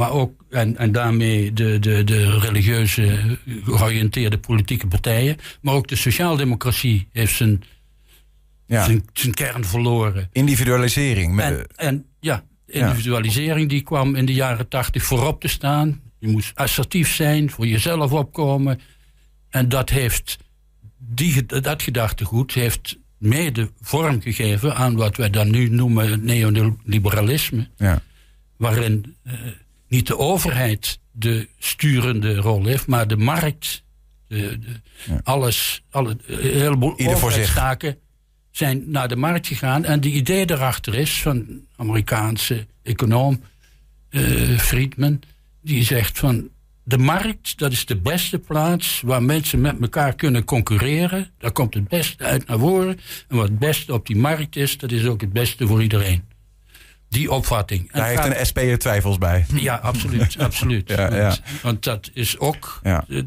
maar 0.00 0.12
ook, 0.12 0.44
en, 0.50 0.76
en 0.76 0.92
daarmee 0.92 1.52
de, 1.52 1.78
de, 1.78 2.04
de 2.04 2.38
religieuze 2.38 3.38
georiënteerde 3.64 4.38
politieke 4.38 4.86
partijen, 4.86 5.36
maar 5.62 5.74
ook 5.74 5.88
de 5.88 5.96
sociaaldemocratie 5.96 7.08
heeft 7.12 7.34
zijn, 7.36 7.62
Ja. 8.66 8.84
zijn, 8.84 9.04
zijn 9.12 9.34
kern 9.34 9.64
verloren. 9.64 10.28
Individualisering. 10.32 11.34
Met, 11.34 11.46
En, 11.46 11.66
en 11.76 12.04
ja, 12.20 12.44
individualisering 12.66 13.68
die 13.68 13.82
kwam 13.82 14.14
in 14.14 14.26
de 14.26 14.32
jaren 14.34 14.68
tachtig 14.68 15.02
voorop 15.02 15.40
te 15.40 15.48
staan. 15.48 16.00
Je 16.18 16.28
moest 16.28 16.52
assertief 16.54 17.14
zijn, 17.14 17.50
voor 17.50 17.66
jezelf 17.66 18.12
opkomen. 18.12 18.80
En 19.50 19.68
dat 19.68 19.90
heeft, 19.90 20.38
die, 20.98 21.46
dat 21.46 21.82
gedachtegoed 21.82 22.54
heeft 22.54 22.98
mede 23.18 23.70
vorm 23.80 24.20
gegeven 24.20 24.74
aan 24.76 24.96
wat 24.96 25.16
wij 25.16 25.30
dan 25.30 25.50
nu 25.50 25.68
noemen 25.68 26.10
het 26.10 26.22
neoliberalisme. 26.22 27.68
ja. 27.76 28.02
Waarin 28.56 29.16
eh, 29.24 29.34
niet 29.90 30.06
de 30.06 30.18
overheid 30.18 30.98
de 31.12 31.48
sturende 31.58 32.36
rol 32.36 32.64
heeft, 32.64 32.86
maar 32.86 33.08
de 33.08 33.16
markt. 33.16 33.84
De, 34.28 34.58
de, 34.58 34.80
Alles, 35.22 35.82
alle, 35.90 36.16
een 36.26 36.38
heleboel 36.40 36.98
overheidstaken 36.98 37.98
zijn 38.50 38.90
naar 38.90 39.08
de 39.08 39.16
markt 39.16 39.46
gegaan. 39.46 39.84
En 39.84 40.00
de 40.00 40.10
idee 40.10 40.46
daarachter 40.46 40.94
is 40.94 41.22
van 41.22 41.60
Amerikaanse 41.76 42.66
econoom, 42.82 43.42
eh, 44.08 44.22
Friedman, 44.58 45.20
die 45.62 45.84
zegt 45.84 46.18
van 46.18 46.48
de 46.82 46.98
markt, 46.98 47.58
dat 47.58 47.72
is 47.72 47.86
de 47.86 47.96
beste 47.96 48.38
plaats 48.38 49.00
waar 49.04 49.22
mensen 49.22 49.60
met 49.60 49.80
elkaar 49.80 50.14
kunnen 50.14 50.44
concurreren. 50.44 51.30
Daar 51.38 51.52
komt 51.52 51.74
het 51.74 51.88
beste 51.88 52.24
uit 52.24 52.46
naar 52.46 52.58
voren. 52.58 52.98
En 53.28 53.36
wat 53.36 53.48
het 53.48 53.58
beste 53.58 53.92
op 53.92 54.06
die 54.06 54.16
markt 54.16 54.56
is, 54.56 54.78
dat 54.78 54.92
is 54.92 55.06
ook 55.06 55.20
het 55.20 55.32
beste 55.32 55.66
voor 55.66 55.82
iedereen. 55.82 56.22
Die 57.10 57.30
opvatting. 57.30 57.80
En 57.92 57.98
Daar 57.98 58.08
heeft 58.08 58.20
gaat- 58.20 58.38
een 58.38 58.46
SP'er 58.46 58.78
twijfels 58.78 59.18
bij. 59.18 59.46
ja, 59.54 59.74
absoluut. 59.74 60.38
absoluut. 60.48 60.88
Ja, 60.88 60.96
want, 60.96 61.14
ja. 61.14 61.36
want 61.62 61.84
dat 61.84 62.10
is 62.14 62.38
ook 62.38 62.80
Ja. 62.82 63.04
de, 63.08 63.24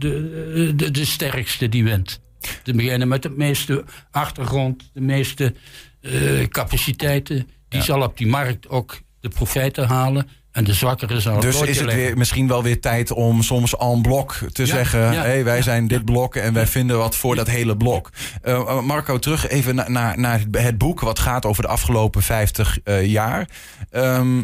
de, 0.75 0.91
de, 0.91 1.05
sterkste 1.05 1.69
die 1.69 1.83
wint. 1.83 2.21
Te 2.63 2.73
beginnen 2.73 3.07
met 3.07 3.21
de 3.21 3.29
meeste 3.29 3.83
achtergrond, 4.11 4.89
de 4.93 5.01
meeste 5.01 5.53
eh, 6.01 6.47
capaciteiten. 6.47 7.49
Die 7.69 7.81
zal 7.81 8.01
op 8.01 8.17
die 8.17 8.27
markt 8.27 8.67
ook 8.69 8.99
de 9.19 9.29
profijten 9.29 9.87
halen. 9.87 10.29
En 10.53 10.63
de 10.63 10.73
zwakkere 10.73 11.19
zal 11.19 11.39
Dus 11.39 11.61
is 11.61 11.79
het 11.79 11.93
weer 11.93 12.17
misschien 12.17 12.47
wel 12.47 12.63
weer 12.63 12.81
tijd 12.81 13.11
om 13.11 13.41
soms 13.41 13.77
en 13.77 14.01
blok 14.01 14.33
te 14.51 14.65
zeggen: 14.65 14.99
ja, 14.99 15.21
hey, 15.21 15.43
wij 15.43 15.55
ja, 15.57 15.61
zijn 15.61 15.87
dit 15.87 16.05
blok 16.05 16.35
en 16.35 16.53
wij 16.53 16.67
vinden 16.67 16.97
wat 16.97 17.15
voor 17.15 17.35
dat 17.35 17.47
hele 17.47 17.77
blok. 17.77 18.09
Eh, 18.41 18.79
Marco, 18.81 19.19
terug 19.19 19.47
even 19.47 19.75
na- 19.75 19.89
naar, 19.89 20.19
naar 20.19 20.39
het- 20.39 20.57
het 20.63 20.77
boek, 20.77 20.99
wat 20.99 21.19
gaat 21.19 21.45
over 21.45 21.61
de 21.63 21.69
afgelopen 21.69 22.21
50 22.21 22.77
eh, 22.83 23.05
jaar. 23.05 23.49
Ehm, 23.89 24.43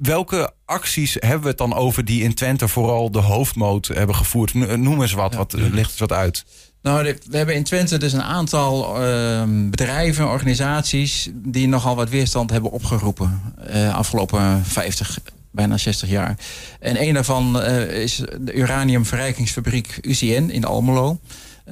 welke 0.00 0.52
acties 0.64 1.14
hebben 1.20 1.42
we 1.42 1.48
het 1.48 1.58
dan 1.58 1.74
over 1.74 2.04
die 2.04 2.22
in 2.22 2.34
Twente 2.34 2.68
vooral 2.68 3.10
de 3.10 3.18
hoofdmoot 3.20 3.86
hebben 3.86 4.14
gevoerd? 4.16 4.54
No- 4.54 4.76
Noem 4.76 5.00
eens 5.02 5.12
wat, 5.12 5.34
wat 5.34 5.52
ligt 5.52 5.90
eens 5.90 5.98
wat 5.98 6.12
uit. 6.12 6.44
Nou, 6.82 7.14
we 7.28 7.36
hebben 7.36 7.54
in 7.54 7.64
Twente 7.64 7.98
dus 7.98 8.12
een 8.12 8.22
aantal 8.22 9.02
ehm, 9.02 9.70
bedrijven, 9.70 10.28
organisaties... 10.28 11.30
die 11.32 11.68
nogal 11.68 11.96
wat 11.96 12.08
weerstand 12.08 12.50
hebben 12.50 12.70
opgeroepen. 12.70 13.40
eh 13.66 13.94
afgelopen 13.94 14.64
50, 14.64 15.18
bijna 15.50 15.76
60 15.76 16.08
jaar. 16.08 16.36
En 16.80 17.02
een 17.02 17.14
daarvan 17.14 17.60
eh, 17.60 18.02
is 18.02 18.22
de 18.40 18.52
uraniumverrijkingsfabriek 18.52 19.98
UCN 20.00 20.48
in 20.50 20.64
Almelo. 20.64 21.20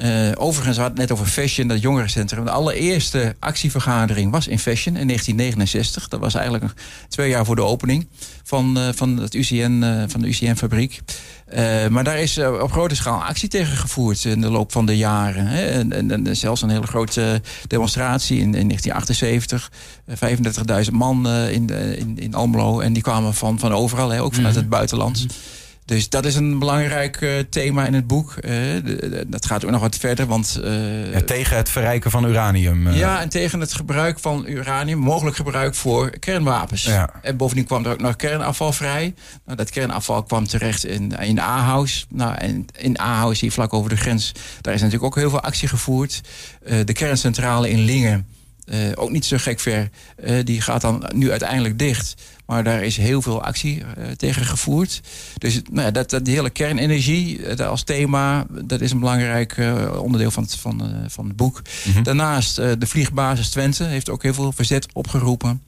Eh, 0.01 0.31
overigens, 0.35 0.77
we 0.77 0.83
hadden 0.83 1.01
het 1.01 1.09
net 1.09 1.19
over 1.19 1.33
Fashion, 1.33 1.69
dat 1.69 1.81
jongerencentrum. 1.81 2.45
De 2.45 2.51
allereerste 2.51 3.37
actievergadering 3.39 4.31
was 4.31 4.49
in 4.49 4.59
Fashion 4.59 4.97
in 4.97 5.07
1969. 5.07 6.09
Dat 6.09 6.21
was 6.21 6.35
eigenlijk 6.35 6.73
twee 7.09 7.29
jaar 7.29 7.45
voor 7.45 7.57
de 7.57 7.63
opening 7.63 8.09
van, 8.43 8.79
eh, 8.79 8.89
van, 8.95 9.17
het 9.17 9.35
UCN, 9.35 9.83
eh, 9.83 10.03
van 10.07 10.21
de 10.21 10.29
UCN-fabriek. 10.29 11.01
Maar 11.91 12.05
daar 12.05 12.19
is 12.19 12.39
op 12.39 12.73
grote 12.73 12.95
schaal 12.95 13.25
actie 13.25 13.49
tegen 13.49 13.77
gevoerd 13.77 14.25
in 14.25 14.41
de 14.41 14.51
loop 14.51 14.73
van 14.73 14.87
de 14.87 14.97
jaren. 14.97 15.47
Hè. 15.47 15.67
En, 15.67 15.93
en, 15.93 16.27
en 16.27 16.37
zelfs 16.37 16.63
een 16.63 16.71
hele 16.71 16.87
grote 16.87 17.43
demonstratie 17.67 18.39
in, 18.39 18.55
in 18.55 18.69
1978. 18.69 19.71
Eh, 20.07 20.85
35.000 20.85 20.93
man 20.93 21.29
in, 21.29 21.69
in, 21.99 22.19
in 22.19 22.35
Almelo. 22.35 22.81
En 22.81 22.93
die 22.93 23.03
kwamen 23.03 23.35
van, 23.35 23.59
van 23.59 23.73
overal, 23.73 24.11
hè, 24.11 24.23
ook 24.23 24.35
vanuit 24.35 24.55
het 24.55 24.69
buitenland. 24.69 25.27
Dus 25.91 26.09
dat 26.09 26.25
is 26.25 26.35
een 26.35 26.59
belangrijk 26.59 27.17
eh, 27.21 27.39
thema 27.51 27.87
in 27.87 27.95
het 27.95 28.07
boek. 28.07 28.33
Eh, 28.37 28.51
de- 28.85 29.25
dat 29.29 29.47
gaat 29.47 29.65
ook 29.65 29.71
nog 29.71 29.81
wat 29.81 29.97
verder, 29.97 30.27
want... 30.27 30.61
eh, 30.65 31.13
Ja, 31.13 31.21
tegen 31.21 31.57
het 31.57 31.69
verrijken 31.69 32.11
van 32.11 32.25
uranium. 32.25 32.91
ja, 32.91 33.21
en 33.21 33.29
tegen 33.29 33.61
het 33.61 33.73
gebruik 33.73 34.19
van 34.19 34.45
uranium, 34.47 34.99
mogelijk 34.99 35.37
gebruik 35.37 35.75
voor 35.75 36.11
kernwapens. 36.19 36.83
Ja. 36.83 37.11
En 37.23 37.37
bovendien 37.37 37.65
kwam 37.67 37.85
er 37.85 37.93
ook 37.93 38.01
nog 38.01 38.17
kernafval 38.17 38.73
vrij. 38.73 39.15
Nou, 39.45 39.57
dat 39.57 39.71
kernafval 39.71 40.23
kwam 40.23 40.47
terecht 40.47 40.85
in, 40.85 41.13
in 41.21 41.41
Ahaus. 41.41 42.07
Nou, 42.09 42.35
en 42.35 42.67
in 42.79 42.99
Ahaus, 42.99 43.41
hier 43.41 43.53
vlak 43.53 43.73
over 43.73 43.91
de 43.91 43.97
grens, 43.97 44.33
daar 44.61 44.75
is 44.75 44.81
natuurlijk 44.81 45.07
ook 45.07 45.21
heel 45.21 45.31
veel 45.31 45.41
actie 45.41 45.69
gevoerd. 45.69 46.21
De 46.85 46.93
kerncentrale 46.93 47.71
in 47.71 47.79
Lingen, 47.79 48.27
eh, 48.71 48.79
ook 48.95 49.11
niet 49.11 49.25
zo 49.25 49.37
gek 49.37 49.61
ver, 49.61 49.91
eh, 50.17 50.45
die 50.45 50.61
gaat 50.61 50.81
dan 50.81 51.11
nu 51.15 51.31
uiteindelijk 51.31 51.79
dicht. 51.79 52.15
Maar 52.47 52.65
daar 52.65 52.83
is 52.83 52.97
heel 52.97 53.23
veel 53.23 53.43
actie 53.43 53.83
eh, 53.83 54.11
tegen 54.17 54.45
gevoerd. 54.45 55.01
Dus 55.39 55.61
nou 55.71 55.87
ja, 55.87 55.91
dat, 55.91 56.11
dat, 56.11 56.25
die 56.25 56.35
hele 56.35 56.51
kernenergie 56.51 57.57
als 57.63 57.83
thema, 57.83 58.47
dat 58.65 58.81
is 58.81 58.91
een 58.91 58.99
belangrijk 58.99 59.57
onderdeel 60.01 60.31
van 60.31 60.43
het, 60.43 60.55
van, 60.55 61.05
van 61.07 61.27
het 61.27 61.37
boek. 61.37 61.63
Daarnaast 62.03 62.59
eh, 62.59 62.71
de 62.79 62.87
vliegbasis 62.87 63.51
Twente 63.51 63.85
heeft 63.85 64.11
ook 64.11 64.23
heel 64.23 64.35
veel 64.35 64.53
verzet 64.53 64.87
opgeroepen. 64.93 65.63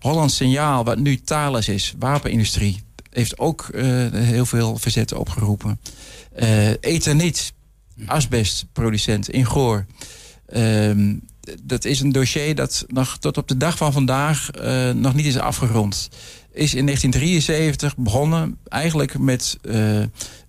Hollands 0.00 0.36
Signaal, 0.36 0.84
wat 0.84 0.98
nu 0.98 1.20
Thales 1.20 1.68
is, 1.68 1.94
wapenindustrie, 1.98 2.82
heeft 3.10 3.38
ook 3.38 3.68
heel 4.12 4.46
veel 4.46 4.78
verzet 4.78 5.12
opgeroepen. 5.14 5.80
Ethernet, 6.80 7.52
asbestproducent 8.06 9.30
in 9.30 9.44
Goor. 9.44 9.86
Ehm, 10.46 11.14
dat 11.62 11.84
is 11.84 12.00
een 12.00 12.12
dossier 12.12 12.54
dat 12.54 12.84
nog 12.88 13.18
tot 13.18 13.36
op 13.36 13.48
de 13.48 13.56
dag 13.56 13.76
van 13.76 13.92
vandaag 13.92 14.50
eh, 14.50 14.90
nog 14.90 15.14
niet 15.14 15.26
is 15.26 15.38
afgerond. 15.38 16.08
Is 16.52 16.74
in 16.74 16.84
1973 16.84 17.96
begonnen, 17.96 18.58
eigenlijk 18.68 19.18
met, 19.18 19.58
eh, 19.62 20.00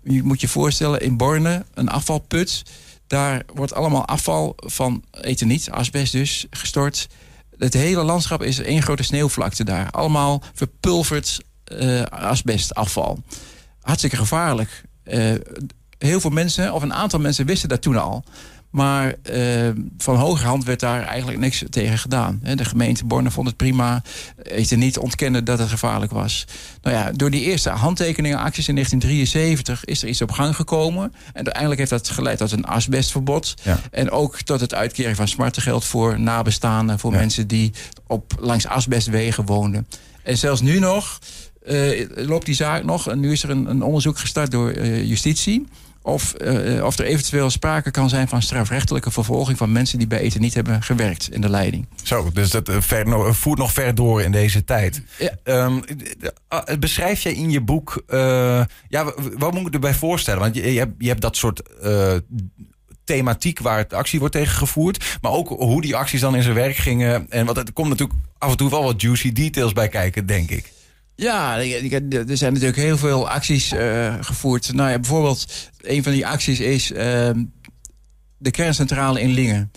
je 0.03 0.23
moet 0.23 0.41
je 0.41 0.47
voorstellen, 0.47 1.01
in 1.01 1.17
Borne, 1.17 1.65
een 1.73 1.89
afvalput. 1.89 2.63
Daar 3.07 3.43
wordt 3.53 3.73
allemaal 3.73 4.07
afval 4.07 4.53
van 4.55 5.03
etherniet, 5.11 5.71
asbest 5.71 6.11
dus, 6.11 6.45
gestort. 6.49 7.07
Het 7.57 7.73
hele 7.73 8.03
landschap 8.03 8.43
is 8.43 8.59
één 8.59 8.81
grote 8.81 9.03
sneeuwvlakte 9.03 9.63
daar. 9.63 9.91
Allemaal 9.91 10.43
verpulverd 10.53 11.41
eh, 11.63 12.01
asbestafval. 12.03 13.23
Hartstikke 13.81 14.15
gevaarlijk. 14.15 14.83
Heel 15.97 16.19
veel 16.19 16.29
mensen, 16.29 16.73
of 16.73 16.81
een 16.81 16.93
aantal 16.93 17.19
mensen 17.19 17.45
wisten 17.45 17.69
dat 17.69 17.81
toen 17.81 17.95
al. 17.95 18.23
Maar 18.77 19.15
uh, 19.31 19.69
van 19.97 20.15
hogerhand 20.15 20.63
werd 20.63 20.79
daar 20.79 21.03
eigenlijk 21.03 21.39
niks 21.39 21.63
tegen 21.69 21.97
gedaan. 21.97 22.39
De 22.55 22.65
gemeente 22.65 23.05
Borne 23.05 23.31
vond 23.31 23.47
het 23.47 23.57
prima. 23.57 24.01
Heeft 24.41 24.75
niet 24.75 24.97
ontkennen 24.97 25.45
dat 25.45 25.59
het 25.59 25.69
gevaarlijk 25.69 26.11
was. 26.11 26.45
Nou 26.81 26.95
ja, 26.95 27.11
door 27.11 27.29
die 27.29 27.41
eerste 27.41 27.69
handtekeningenacties 27.69 28.67
in 28.67 28.73
1973 28.73 29.85
is 29.85 30.01
er 30.01 30.09
iets 30.09 30.21
op 30.21 30.31
gang 30.31 30.55
gekomen. 30.55 31.03
En 31.03 31.33
uiteindelijk 31.33 31.77
heeft 31.77 31.91
dat 31.91 32.09
geleid 32.09 32.37
tot 32.37 32.51
een 32.51 32.65
asbestverbod. 32.65 33.53
En 33.91 34.11
ook 34.11 34.41
tot 34.41 34.59
het 34.59 34.73
uitkeren 34.73 35.15
van 35.15 35.27
smartengeld 35.27 35.85
voor 35.85 36.19
nabestaanden. 36.19 36.99
Voor 36.99 37.11
mensen 37.11 37.47
die 37.47 37.71
op, 38.07 38.33
langs 38.39 38.67
asbestwegen 38.67 39.45
woonden. 39.45 39.87
En 40.23 40.37
zelfs 40.37 40.61
nu 40.61 40.79
nog 40.79 41.19
uh, 41.67 42.09
loopt 42.15 42.45
die 42.45 42.55
zaak 42.55 42.83
nog. 42.83 43.09
En 43.09 43.19
nu 43.19 43.31
is 43.31 43.43
er 43.43 43.49
een, 43.49 43.69
een 43.69 43.81
onderzoek 43.81 44.17
gestart 44.17 44.51
door 44.51 44.73
uh, 44.73 45.03
justitie. 45.03 45.67
Of, 46.07 46.33
uh, 46.37 46.85
of 46.85 46.97
er 46.97 47.05
eventueel 47.05 47.49
sprake 47.49 47.91
kan 47.91 48.09
zijn 48.09 48.27
van 48.27 48.41
strafrechtelijke 48.41 49.11
vervolging 49.11 49.57
van 49.57 49.71
mensen 49.71 49.97
die 49.97 50.07
bij 50.07 50.19
eten 50.19 50.41
niet 50.41 50.53
hebben 50.53 50.83
gewerkt 50.83 51.31
in 51.31 51.41
de 51.41 51.49
leiding. 51.49 51.87
Zo, 52.03 52.29
dus 52.33 52.49
dat 52.49 52.69
ver, 52.79 53.35
voert 53.35 53.59
nog 53.59 53.73
ver 53.73 53.95
door 53.95 54.21
in 54.21 54.31
deze 54.31 54.63
tijd. 54.63 55.01
Ja. 55.17 55.65
Um, 55.65 55.83
beschrijf 56.79 57.21
jij 57.21 57.33
in 57.33 57.51
je 57.51 57.61
boek, 57.61 58.03
ja, 58.87 59.13
wat 59.37 59.53
moet 59.53 59.67
ik 59.67 59.73
erbij 59.73 59.93
voorstellen? 59.93 60.41
Want 60.41 60.55
je, 60.55 60.73
je, 60.73 60.79
hebt, 60.79 60.93
je 60.97 61.07
hebt 61.07 61.21
dat 61.21 61.35
soort 61.35 61.61
thematiek 63.03 63.59
waar 63.59 63.77
het 63.77 63.93
actie 63.93 64.19
wordt 64.19 64.33
tegen 64.33 64.55
gevoerd. 64.55 65.17
Maar 65.21 65.31
ook 65.31 65.47
hoe 65.47 65.81
die 65.81 65.95
acties 65.95 66.21
dan 66.21 66.35
in 66.35 66.43
zijn 66.43 66.55
werk 66.55 66.75
gingen. 66.75 67.25
En 67.29 67.45
wat 67.45 67.57
er 67.57 67.73
komt 67.73 67.89
natuurlijk 67.89 68.19
af 68.37 68.51
en 68.51 68.57
toe 68.57 68.69
wel 68.69 68.83
wat 68.83 69.01
juicy 69.01 69.31
details 69.31 69.73
bij 69.73 69.87
kijken, 69.87 70.25
denk 70.25 70.49
ik. 70.49 70.71
Ja, 71.19 71.57
er 71.57 72.37
zijn 72.37 72.53
natuurlijk 72.53 72.79
heel 72.79 72.97
veel 72.97 73.29
acties 73.29 73.73
uh, 73.73 74.15
gevoerd. 74.21 74.73
Nou 74.73 74.89
ja, 74.89 74.99
bijvoorbeeld, 74.99 75.69
een 75.77 76.03
van 76.03 76.11
die 76.11 76.27
acties 76.27 76.59
is 76.59 76.91
uh, 76.91 76.97
de 78.37 78.51
kerncentrale 78.51 79.21
in 79.21 79.29
Lingen. 79.29 79.71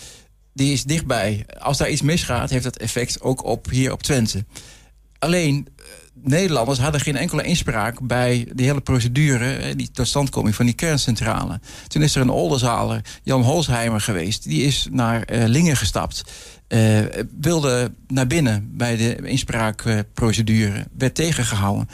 Die 0.52 0.72
is 0.72 0.84
dichtbij. 0.84 1.46
Als 1.58 1.78
daar 1.78 1.90
iets 1.90 2.02
misgaat, 2.02 2.50
heeft 2.50 2.64
dat 2.64 2.76
effect 2.76 3.20
ook 3.20 3.44
op 3.44 3.70
hier 3.70 3.92
op 3.92 4.02
Twente. 4.02 4.44
Alleen, 5.18 5.66
Nederlanders 6.22 6.78
hadden 6.78 7.00
geen 7.00 7.16
enkele 7.16 7.42
inspraak 7.42 8.00
bij 8.00 8.48
die 8.54 8.66
hele 8.66 8.80
procedure, 8.80 9.76
die 9.76 9.90
totstandkoming 9.90 10.54
van 10.54 10.64
die 10.64 10.74
kerncentrale. 10.74 11.60
Toen 11.86 12.02
is 12.02 12.14
er 12.14 12.20
een 12.20 12.30
olderzaler, 12.30 13.00
Jan 13.22 13.42
Holsheimer, 13.42 14.00
geweest. 14.00 14.42
Die 14.44 14.62
is 14.62 14.88
naar 14.90 15.32
uh, 15.32 15.44
Lingen 15.46 15.76
gestapt. 15.76 16.22
Uh, 16.68 16.98
wilde 17.40 17.92
naar 18.08 18.26
binnen 18.26 18.70
bij 18.76 18.96
de 18.96 19.16
inspraakprocedure. 19.22 20.86
Werd 20.98 21.14
tegengehouden. 21.14 21.88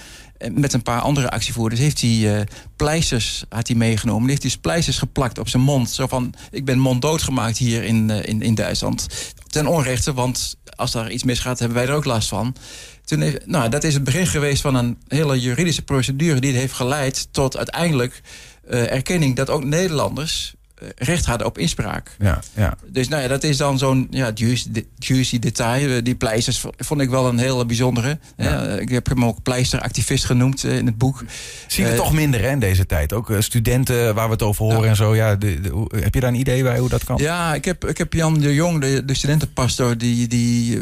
Met 0.53 0.73
een 0.73 0.83
paar 0.83 1.01
andere 1.01 1.31
actievoerders 1.31 1.81
heeft 1.81 2.01
hij 2.01 2.47
pleisters 2.77 3.45
had 3.49 3.67
hij 3.67 3.77
meegenomen. 3.77 4.29
Heeft 4.29 4.43
hij 4.43 4.51
dus 4.51 4.61
pleisters 4.61 4.99
geplakt 4.99 5.39
op 5.39 5.49
zijn 5.49 5.63
mond. 5.63 5.91
Zo 5.91 6.07
van, 6.07 6.35
ik 6.51 6.65
ben 6.65 6.79
monddood 6.79 7.23
gemaakt 7.23 7.59
hier 7.59 7.85
in, 7.85 8.11
in, 8.11 8.43
in 8.43 8.55
Duitsland. 8.55 9.07
Ten 9.47 9.67
onrechte, 9.67 10.13
want 10.13 10.57
als 10.77 10.95
er 10.95 11.11
iets 11.11 11.25
misgaat, 11.25 11.59
hebben 11.59 11.77
wij 11.79 11.87
er 11.87 11.95
ook 11.95 12.05
last 12.05 12.29
van. 12.29 12.55
Toen 13.07 13.35
nou, 13.45 13.69
dat 13.69 13.85
is 13.85 13.95
het 13.95 14.05
begin 14.05 14.27
geweest 14.27 14.63
van 14.63 14.75
een 14.75 14.99
hele 15.09 15.41
juridische 15.41 15.83
procedure... 15.83 16.41
die 16.41 16.53
heeft 16.53 16.73
geleid 16.73 17.29
tot 17.31 17.57
uiteindelijk 17.57 18.21
uh, 18.71 18.93
erkenning 18.93 19.37
dat 19.37 19.51
ook 19.51 19.65
Nederlanders 19.65 20.55
eh, 20.55 20.56
recht 20.97 21.27
hadden 21.27 21.47
op 21.47 21.59
inspraak. 21.59 22.17
Ja, 22.19 22.41
ja. 22.55 22.77
Dus 22.87 23.09
nou 23.09 23.23
ja, 23.23 23.29
dat 23.29 23.45
is 23.45 23.57
dan 23.57 23.79
zo'n 23.79 24.07
ja, 24.11 24.31
juicy, 24.35 24.69
juicy 24.99 25.39
detail. 25.39 25.91
Eh, 25.91 26.03
die 26.03 26.15
pleisters 26.15 26.65
vond 26.77 27.01
ik 27.01 27.11
wel 27.11 27.29
een 27.29 27.39
hele 27.39 27.67
bijzondere. 27.67 28.19
Ja. 28.37 28.63
ik 28.63 28.89
heb 28.89 29.07
hem 29.07 29.25
ook 29.25 29.43
pleisteractivist 29.43 30.25
genoemd 30.25 30.65
uh, 30.65 30.77
in 30.77 30.87
het 30.87 30.99
boek. 30.99 31.25
Zie 31.67 31.85
je 31.85 31.91
uh, 31.91 31.97
toch 31.97 32.13
minder 32.13 32.41
hè, 32.41 32.51
in 32.51 32.59
deze 32.59 32.87
tijd? 32.87 33.13
Ook 33.13 33.33
studenten 33.39 34.15
waar 34.15 34.27
we 34.27 34.33
het 34.33 34.43
over 34.43 34.65
horen 34.65 34.89
en 34.89 34.97
zo. 34.97 35.15
Ja, 35.15 35.37
de, 35.37 35.61
de, 35.61 35.87
heb 36.01 36.15
je 36.15 36.21
daar 36.21 36.31
een 36.31 36.39
idee 36.39 36.63
bij 36.63 36.79
hoe 36.79 36.89
dat 36.89 37.05
kan? 37.05 37.17
Ja, 37.17 37.55
ik 37.55 37.65
heb, 37.65 37.85
ik 37.85 37.99
heb 37.99 38.13
Jan 38.13 38.41
de 38.41 38.55
Jong, 38.55 38.81
de, 38.81 39.05
de 39.05 39.15
studentenpastor, 39.15 39.99
die, 39.99 40.29
die 40.29 40.79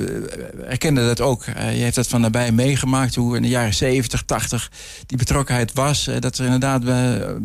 erkende 0.68 1.06
dat 1.06 1.20
ook. 1.20 1.44
Hij 1.46 1.74
heeft 1.74 1.94
dat 1.94 2.08
van 2.08 2.20
nabij 2.20 2.52
meegemaakt, 2.52 3.14
hoe 3.14 3.36
in 3.36 3.42
de 3.42 3.48
jaren 3.48 3.74
70, 3.74 4.22
80 4.22 4.70
die 5.06 5.18
betrokkenheid 5.18 5.72
was. 5.72 6.10
dat 6.20 6.38
er 6.38 6.44
inderdaad 6.44 6.84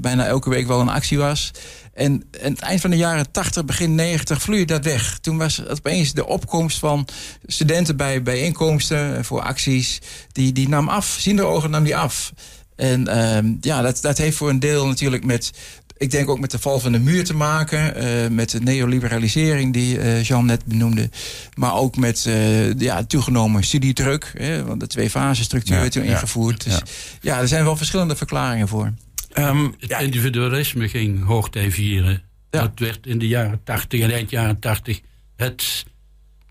bijna 0.02 0.26
elke 0.26 0.50
week 0.50 0.68
wel 0.68 0.80
een 0.80 0.90
actie 0.90 1.18
was. 1.18 1.52
En 2.00 2.24
aan 2.44 2.52
het 2.52 2.60
eind 2.60 2.82
van 2.82 2.90
de 2.90 2.98
jaren 2.98 3.32
80, 3.32 3.66
begin 3.66 3.96
90 3.96 4.42
vloeide 4.42 4.66
dat 4.66 4.84
weg. 4.86 5.18
Toen 5.22 5.38
was 5.38 5.58
het 5.58 5.72
opeens 5.72 6.14
de 6.14 6.28
opkomst 6.28 6.80
van 6.80 7.08
studenten 7.46 7.98
bij 7.98 8.24
bijeenkomsten 8.24 9.26
voor 9.26 9.42
acties. 9.42 10.02
Die, 10.32 10.52
die 10.52 10.70
nam 10.70 10.90
af, 10.90 11.18
zien 11.20 11.36
de 11.36 11.44
ogen 11.44 11.70
nam 11.70 11.84
die 11.84 11.98
af. 11.98 12.34
En 12.76 13.08
uh, 13.10 13.54
ja, 13.62 13.82
dat, 13.82 14.02
dat 14.02 14.18
heeft 14.18 14.38
voor 14.38 14.50
een 14.50 14.60
deel 14.60 14.88
natuurlijk 14.88 15.26
met 15.26 15.52
ik 15.98 16.12
denk 16.12 16.30
ook 16.30 16.40
met 16.40 16.52
de 16.52 16.60
val 16.60 16.80
van 16.80 16.92
de 16.92 17.00
muur 17.00 17.24
te 17.24 17.36
maken. 17.36 18.04
Uh, 18.04 18.30
met 18.30 18.50
de 18.50 18.62
neoliberalisering 18.62 19.74
die 19.74 19.98
uh, 19.98 20.24
Jean 20.24 20.46
net 20.46 20.66
benoemde. 20.66 21.10
Maar 21.56 21.74
ook 21.74 21.96
met 21.96 22.26
uh, 22.28 22.74
ja, 22.74 23.04
toegenomen 23.04 23.64
studiedruk. 23.64 24.32
Hè, 24.38 24.66
want 24.66 24.80
de 24.80 24.88
twee 24.88 25.10
fase 25.10 25.44
structuur 25.44 25.84
ja, 25.84 25.90
toen 25.90 26.04
ingevoerd. 26.04 26.64
Dus 26.64 26.82
ja, 27.22 27.40
er 27.40 27.48
zijn 27.48 27.64
wel 27.64 27.78
verschillende 27.78 28.16
verklaringen 28.16 28.68
voor. 28.68 28.94
Um, 29.34 29.76
het 29.80 29.90
ja. 29.90 29.98
individualisme 29.98 30.90
ging 30.90 31.24
hoogtij 31.26 31.72
vieren. 31.72 32.24
Ja. 32.50 32.62
Dat 32.62 32.72
werd 32.76 33.08
in 33.08 33.18
de 33.18 33.28
jaren 33.28 33.64
80 33.64 34.02
en 34.02 34.12
eind 34.12 34.30
jaren 34.30 34.60
80 34.60 35.02
het, 35.36 35.86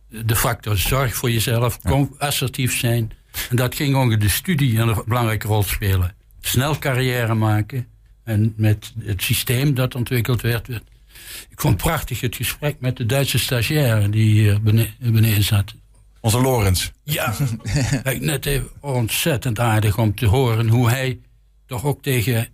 de 0.08 0.36
factor 0.36 0.76
zorg 0.76 1.14
voor 1.14 1.30
jezelf, 1.30 1.78
ja. 1.82 2.08
assertief 2.18 2.78
zijn. 2.78 3.12
En 3.50 3.56
dat 3.56 3.74
ging 3.74 3.96
onder 3.96 4.18
de 4.18 4.28
studie 4.28 4.78
een 4.78 5.02
belangrijke 5.06 5.46
rol 5.46 5.62
spelen. 5.62 6.14
Snel 6.40 6.78
carrière 6.78 7.34
maken 7.34 7.86
en 8.24 8.54
met 8.56 8.92
het 8.98 9.22
systeem 9.22 9.74
dat 9.74 9.94
ontwikkeld 9.94 10.40
werd. 10.40 10.68
Ik 11.48 11.60
vond 11.60 11.76
prachtig 11.76 12.20
het 12.20 12.36
gesprek 12.36 12.76
met 12.80 12.96
de 12.96 13.06
Duitse 13.06 13.38
stagiaire 13.38 14.08
die 14.08 14.32
hier 14.32 14.62
beneden, 14.62 14.94
beneden 14.98 15.44
zat. 15.44 15.74
Onze 16.20 16.40
Lorenz. 16.40 16.90
Ja, 17.02 17.34
net 18.20 18.46
even 18.46 18.70
ontzettend 18.80 19.58
aardig 19.58 19.98
om 19.98 20.14
te 20.14 20.26
horen 20.26 20.68
hoe 20.68 20.88
hij 20.90 21.20
toch 21.66 21.84
ook 21.84 22.02
tegen 22.02 22.48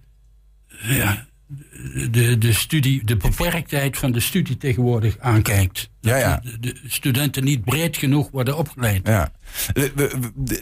ja, 0.82 1.26
de, 2.10 2.38
de, 2.38 2.52
studie, 2.52 3.04
de 3.04 3.16
beperktheid 3.16 3.98
van 3.98 4.12
de 4.12 4.20
studie 4.20 4.56
tegenwoordig 4.56 5.18
aankijkt. 5.18 5.90
Ja, 6.00 6.16
ja. 6.16 6.40
De, 6.42 6.58
de, 6.60 6.74
studenten 6.87 7.44
niet 7.44 7.64
breed 7.64 7.96
genoeg 7.96 8.30
worden 8.30 8.56
opgeleid. 8.56 9.06
Ja. 9.06 9.32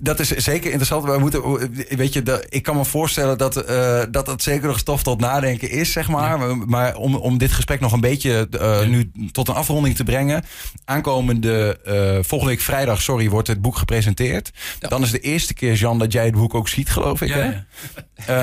Dat 0.01 0.21
is 0.21 0.29
zeker 0.29 0.67
interessant. 0.67 1.05
We 1.05 1.19
moeten, 1.19 1.71
weet 1.97 2.13
je, 2.13 2.47
ik 2.49 2.63
kan 2.63 2.77
me 2.77 2.85
voorstellen 2.85 3.39
dat, 3.39 3.71
uh, 3.71 4.03
dat 4.11 4.27
het 4.27 4.43
zeker 4.43 4.67
nog 4.67 4.79
stof 4.79 5.03
tot 5.03 5.21
nadenken 5.21 5.71
is, 5.71 5.93
zeg 5.93 6.09
maar. 6.09 6.49
Ja. 6.49 6.55
Maar 6.55 6.97
om, 6.97 7.15
om 7.15 7.39
dit 7.39 7.53
gesprek 7.53 7.81
nog 7.81 7.93
een 7.93 8.01
beetje 8.01 8.49
uh, 8.51 8.61
ja. 8.61 8.85
nu 8.85 9.11
tot 9.33 9.49
een 9.49 9.55
afronding 9.55 9.97
te 9.97 10.05
brengen. 10.05 10.45
Aankomende 10.85 11.79
uh, 11.87 12.25
volgende 12.25 12.55
week 12.55 12.61
vrijdag, 12.61 13.03
sorry, 13.03 13.29
wordt 13.29 13.49
het 13.49 13.61
boek 13.61 13.77
gepresenteerd. 13.77 14.51
Ja. 14.81 14.89
Dan 14.89 15.03
is 15.03 15.11
de 15.11 15.21
eerste 15.21 15.55
keer, 15.55 15.75
Jan, 15.75 15.99
dat 15.99 16.13
jij 16.13 16.25
het 16.25 16.35
boek 16.35 16.55
ook 16.55 16.69
ziet, 16.69 16.91
geloof 16.91 17.21
ik. 17.21 17.33
Hè? 17.33 17.51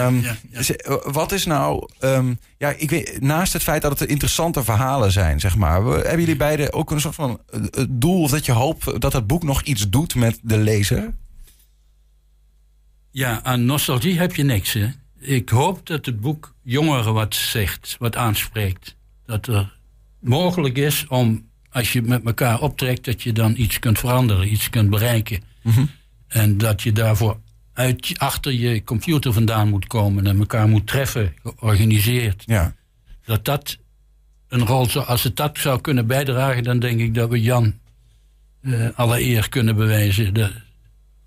Um, 0.05 0.25
wat 1.03 1.31
is 1.31 1.45
nou, 1.45 1.87
um, 1.99 2.39
ja, 2.59 2.73
ik 2.77 2.89
weet, 2.89 3.21
naast 3.21 3.53
het 3.53 3.63
feit 3.63 3.81
dat 3.81 3.99
het 3.99 4.09
interessante 4.09 4.63
verhalen 4.63 5.11
zijn, 5.11 5.39
zeg 5.39 5.55
maar. 5.55 5.83
Hebben 5.83 6.19
jullie 6.19 6.35
beiden 6.35 6.73
ook 6.73 6.91
een 6.91 7.01
soort 7.01 7.15
van 7.15 7.41
doel 7.89 8.21
of 8.21 8.31
dat 8.31 8.45
je 8.45 8.51
hoopt 8.51 9.01
dat 9.01 9.13
het 9.13 9.27
boek 9.27 9.43
nog 9.43 9.61
iets 9.61 9.89
doet 9.89 10.15
met 10.15 10.39
de 10.41 10.57
lezer? 10.57 11.13
Ja, 13.11 13.43
aan 13.43 13.65
nostalgie 13.65 14.19
heb 14.19 14.35
je 14.35 14.43
niks. 14.43 14.73
Hè? 14.73 14.87
Ik 15.19 15.49
hoop 15.49 15.87
dat 15.87 16.05
het 16.05 16.19
boek 16.19 16.55
jongeren 16.63 17.13
wat 17.13 17.35
zegt, 17.35 17.95
wat 17.99 18.15
aanspreekt. 18.15 18.95
Dat 19.25 19.47
er 19.47 19.77
mogelijk 20.19 20.77
is 20.77 21.05
om, 21.07 21.49
als 21.71 21.93
je 21.93 22.01
met 22.01 22.25
elkaar 22.25 22.61
optrekt, 22.61 23.05
dat 23.05 23.23
je 23.23 23.33
dan 23.33 23.53
iets 23.57 23.79
kunt 23.79 23.99
veranderen, 23.99 24.51
iets 24.51 24.69
kunt 24.69 24.89
bereiken. 24.89 25.43
Mm 25.61 25.71
-hmm. 25.71 25.89
En 26.27 26.57
dat 26.57 26.81
je 26.81 26.91
daarvoor 26.91 27.39
uit, 27.79 28.13
achter 28.17 28.53
je 28.53 28.83
computer 28.83 29.33
vandaan 29.33 29.69
moet 29.69 29.87
komen 29.87 30.27
en 30.27 30.39
elkaar 30.39 30.67
moet 30.67 30.87
treffen, 30.87 31.33
georganiseerd. 31.43 32.43
Ja. 32.45 32.75
Dat 33.25 33.45
dat 33.45 33.77
een 34.47 34.65
rol 34.65 34.85
zou, 34.85 35.05
als 35.05 35.23
het 35.23 35.35
dat 35.35 35.57
zou 35.57 35.81
kunnen 35.81 36.07
bijdragen, 36.07 36.63
dan 36.63 36.79
denk 36.79 36.99
ik 36.99 37.13
dat 37.13 37.29
we 37.29 37.41
Jan 37.41 37.73
uh, 38.61 38.87
alle 38.95 39.21
eer 39.21 39.49
kunnen 39.49 39.75
bewijzen 39.75 40.33
de, 40.33 40.51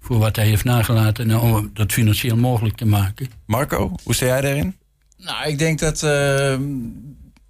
voor 0.01 0.19
wat 0.19 0.37
hij 0.37 0.47
heeft 0.47 0.65
nagelaten 0.65 1.31
en 1.31 1.39
om 1.39 1.71
dat 1.75 1.93
financieel 1.93 2.37
mogelijk 2.37 2.77
te 2.77 2.87
maken. 2.87 3.29
Marco, 3.47 3.97
hoe 4.03 4.15
sta 4.15 4.27
jij 4.27 4.41
daarin? 4.41 4.77
Nou, 5.17 5.49
ik 5.49 5.59
denk 5.59 5.79
dat 5.79 6.03
uh, 6.03 6.59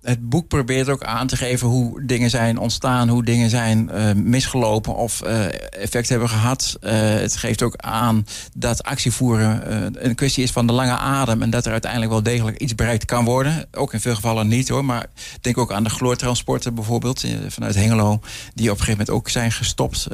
het 0.03 0.29
boek 0.29 0.49
probeert 0.49 0.89
ook 0.89 1.05
aan 1.05 1.27
te 1.27 1.37
geven 1.37 1.69
hoe 1.69 2.07
dingen 2.07 2.31
zijn 2.31 2.59
ontstaan, 2.59 3.09
hoe 3.09 3.25
dingen 3.25 3.51
zijn 3.51 3.91
uh, 3.95 4.13
misgelopen 4.13 4.95
of 4.95 5.23
uh, 5.25 5.45
effect 5.71 6.09
hebben 6.09 6.29
gehad. 6.29 6.77
Uh, 6.81 6.91
het 6.95 7.37
geeft 7.37 7.63
ook 7.63 7.77
aan 7.77 8.27
dat 8.55 8.83
actievoeren 8.83 10.05
een 10.07 10.15
kwestie 10.15 10.43
is 10.43 10.51
van 10.51 10.67
de 10.67 10.73
lange 10.73 10.97
adem 10.97 11.43
en 11.43 11.51
dat 11.51 11.67
er 11.67 11.73
uiteindelijk 11.73 12.13
wel 12.13 12.23
degelijk 12.23 12.57
iets 12.57 12.75
bereikt 12.75 13.05
kan 13.05 13.25
worden. 13.25 13.67
Ook 13.73 13.93
in 13.93 14.01
veel 14.01 14.15
gevallen 14.15 14.49
niet 14.49 14.69
hoor, 14.69 14.85
maar 14.85 15.07
denk 15.41 15.59
ook 15.59 15.73
aan 15.73 15.85
de 15.85 15.91
chloortransporten 15.91 16.75
bijvoorbeeld 16.75 17.25
vanuit 17.49 17.75
Hengelo, 17.75 18.21
die 18.55 18.71
op 18.71 18.79
een 18.79 18.85
gegeven 18.85 18.91
moment 18.91 19.11
ook 19.11 19.29
zijn 19.29 19.53
gestopt, 19.53 20.07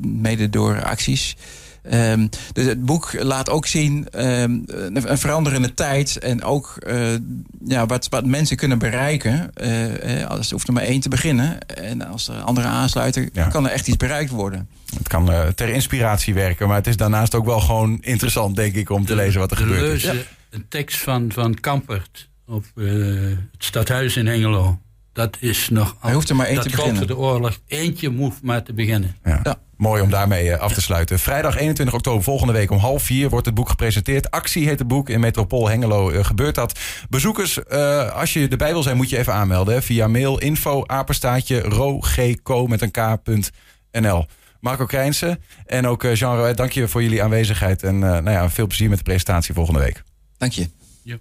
mede 0.00 0.50
door 0.50 0.84
acties. 0.84 1.36
Ehm, 1.82 2.26
dus 2.52 2.64
het 2.64 2.84
boek 2.84 3.12
laat 3.22 3.48
ook 3.50 3.66
zien 3.66 4.08
ehm, 4.10 4.58
een, 4.66 5.10
een 5.10 5.18
veranderende 5.18 5.74
tijd. 5.74 6.18
En 6.18 6.42
ook 6.42 6.76
eh, 6.78 7.12
ja, 7.64 7.86
wat, 7.86 8.08
wat 8.08 8.26
mensen 8.26 8.56
kunnen 8.56 8.78
bereiken. 8.78 9.50
eh, 9.54 10.22
eh, 10.22 10.28
als 10.30 10.46
er 10.46 10.52
hoeft 10.52 10.66
er 10.68 10.72
maar 10.72 10.82
één 10.82 11.00
te 11.00 11.08
beginnen. 11.08 11.58
En 11.68 12.06
als 12.06 12.28
er 12.28 12.34
andere 12.40 12.66
aansluiten, 12.66 13.30
Ja. 13.32 13.46
kan 13.48 13.64
er 13.66 13.72
echt 13.72 13.88
iets 13.88 13.96
bereikt 13.96 14.30
worden. 14.30 14.68
Het 14.98 15.08
kan 15.08 15.32
eh, 15.32 15.46
ter 15.48 15.68
inspiratie 15.68 16.34
werken, 16.34 16.66
maar 16.68 16.76
het 16.76 16.86
is 16.86 16.96
daarnaast 16.96 17.34
ook 17.34 17.44
wel 17.44 17.60
gewoon 17.60 17.98
interessant, 18.00 18.56
denk 18.56 18.74
ik, 18.74 18.90
om 18.90 19.04
te 19.04 19.14
lezen 19.14 19.40
wat 19.40 19.50
er 19.50 19.56
gebeurt. 19.56 20.04
is. 20.04 20.10
Een 20.50 20.64
tekst 20.68 20.98
van, 20.98 21.32
van 21.32 21.54
Kampert 21.54 22.28
op 22.46 22.64
eh, 22.76 22.84
het 23.52 23.64
stadhuis 23.64 24.16
in 24.16 24.26
Hengelo. 24.26 24.78
Dat 25.12 25.36
is 25.40 25.68
nog... 25.68 25.96
Hij 26.00 26.12
hoeft 26.12 26.28
er 26.30 26.36
maar 26.36 26.46
één 26.46 26.60
te 26.60 26.68
beginnen. 26.70 26.96
voor 26.96 27.06
de 27.06 27.16
oorlog. 27.16 27.58
Eentje 27.66 28.08
hoeft 28.10 28.42
maar 28.42 28.62
te 28.62 28.72
beginnen. 28.72 29.16
Ja. 29.24 29.40
Ja. 29.42 29.58
Mooi 29.80 30.02
om 30.02 30.10
daarmee 30.10 30.52
eh, 30.52 30.60
af 30.60 30.72
te 30.72 30.80
sluiten. 30.80 31.18
Vrijdag 31.18 31.56
21 31.56 31.94
oktober 31.94 32.22
volgende 32.22 32.52
week 32.52 32.70
om 32.70 32.78
half 32.78 33.02
vier 33.02 33.28
wordt 33.28 33.46
het 33.46 33.54
boek 33.54 33.68
gepresenteerd. 33.68 34.30
Actie 34.30 34.66
heet 34.66 34.78
het 34.78 34.88
boek. 34.88 35.08
In 35.08 35.20
Metropool 35.20 35.68
Hengelo 35.68 36.10
eh, 36.10 36.24
gebeurt 36.24 36.54
dat. 36.54 36.78
Bezoekers, 37.08 37.64
eh, 37.64 38.12
als 38.12 38.32
je 38.32 38.48
erbij 38.48 38.72
wil 38.72 38.82
zijn, 38.82 38.96
moet 38.96 39.10
je 39.10 39.18
even 39.18 39.32
aanmelden. 39.32 39.74
hè, 39.74 39.82
via 39.82 40.08
mail 40.08 40.38
info 40.38 40.86
apenstaatje 40.86 41.60
rogco 41.60 42.66
met 42.66 42.82
een 42.82 42.90
k.nl. 42.90 44.26
Marco 44.60 44.86
Krijnsen 44.86 45.42
en 45.66 45.86
ook 45.86 46.02
Jean 46.02 46.38
Roet, 46.38 46.56
dank 46.56 46.70
je 46.72 46.88
voor 46.88 47.02
jullie 47.02 47.22
aanwezigheid. 47.22 47.82
En 47.82 47.94
eh, 47.94 48.00
nou 48.00 48.30
ja, 48.30 48.50
veel 48.50 48.66
plezier 48.66 48.88
met 48.88 48.98
de 48.98 49.04
presentatie 49.04 49.54
volgende 49.54 49.80
week. 49.80 50.02
Dank 50.36 50.52
je. 50.52 50.68
Ja. 51.02 51.18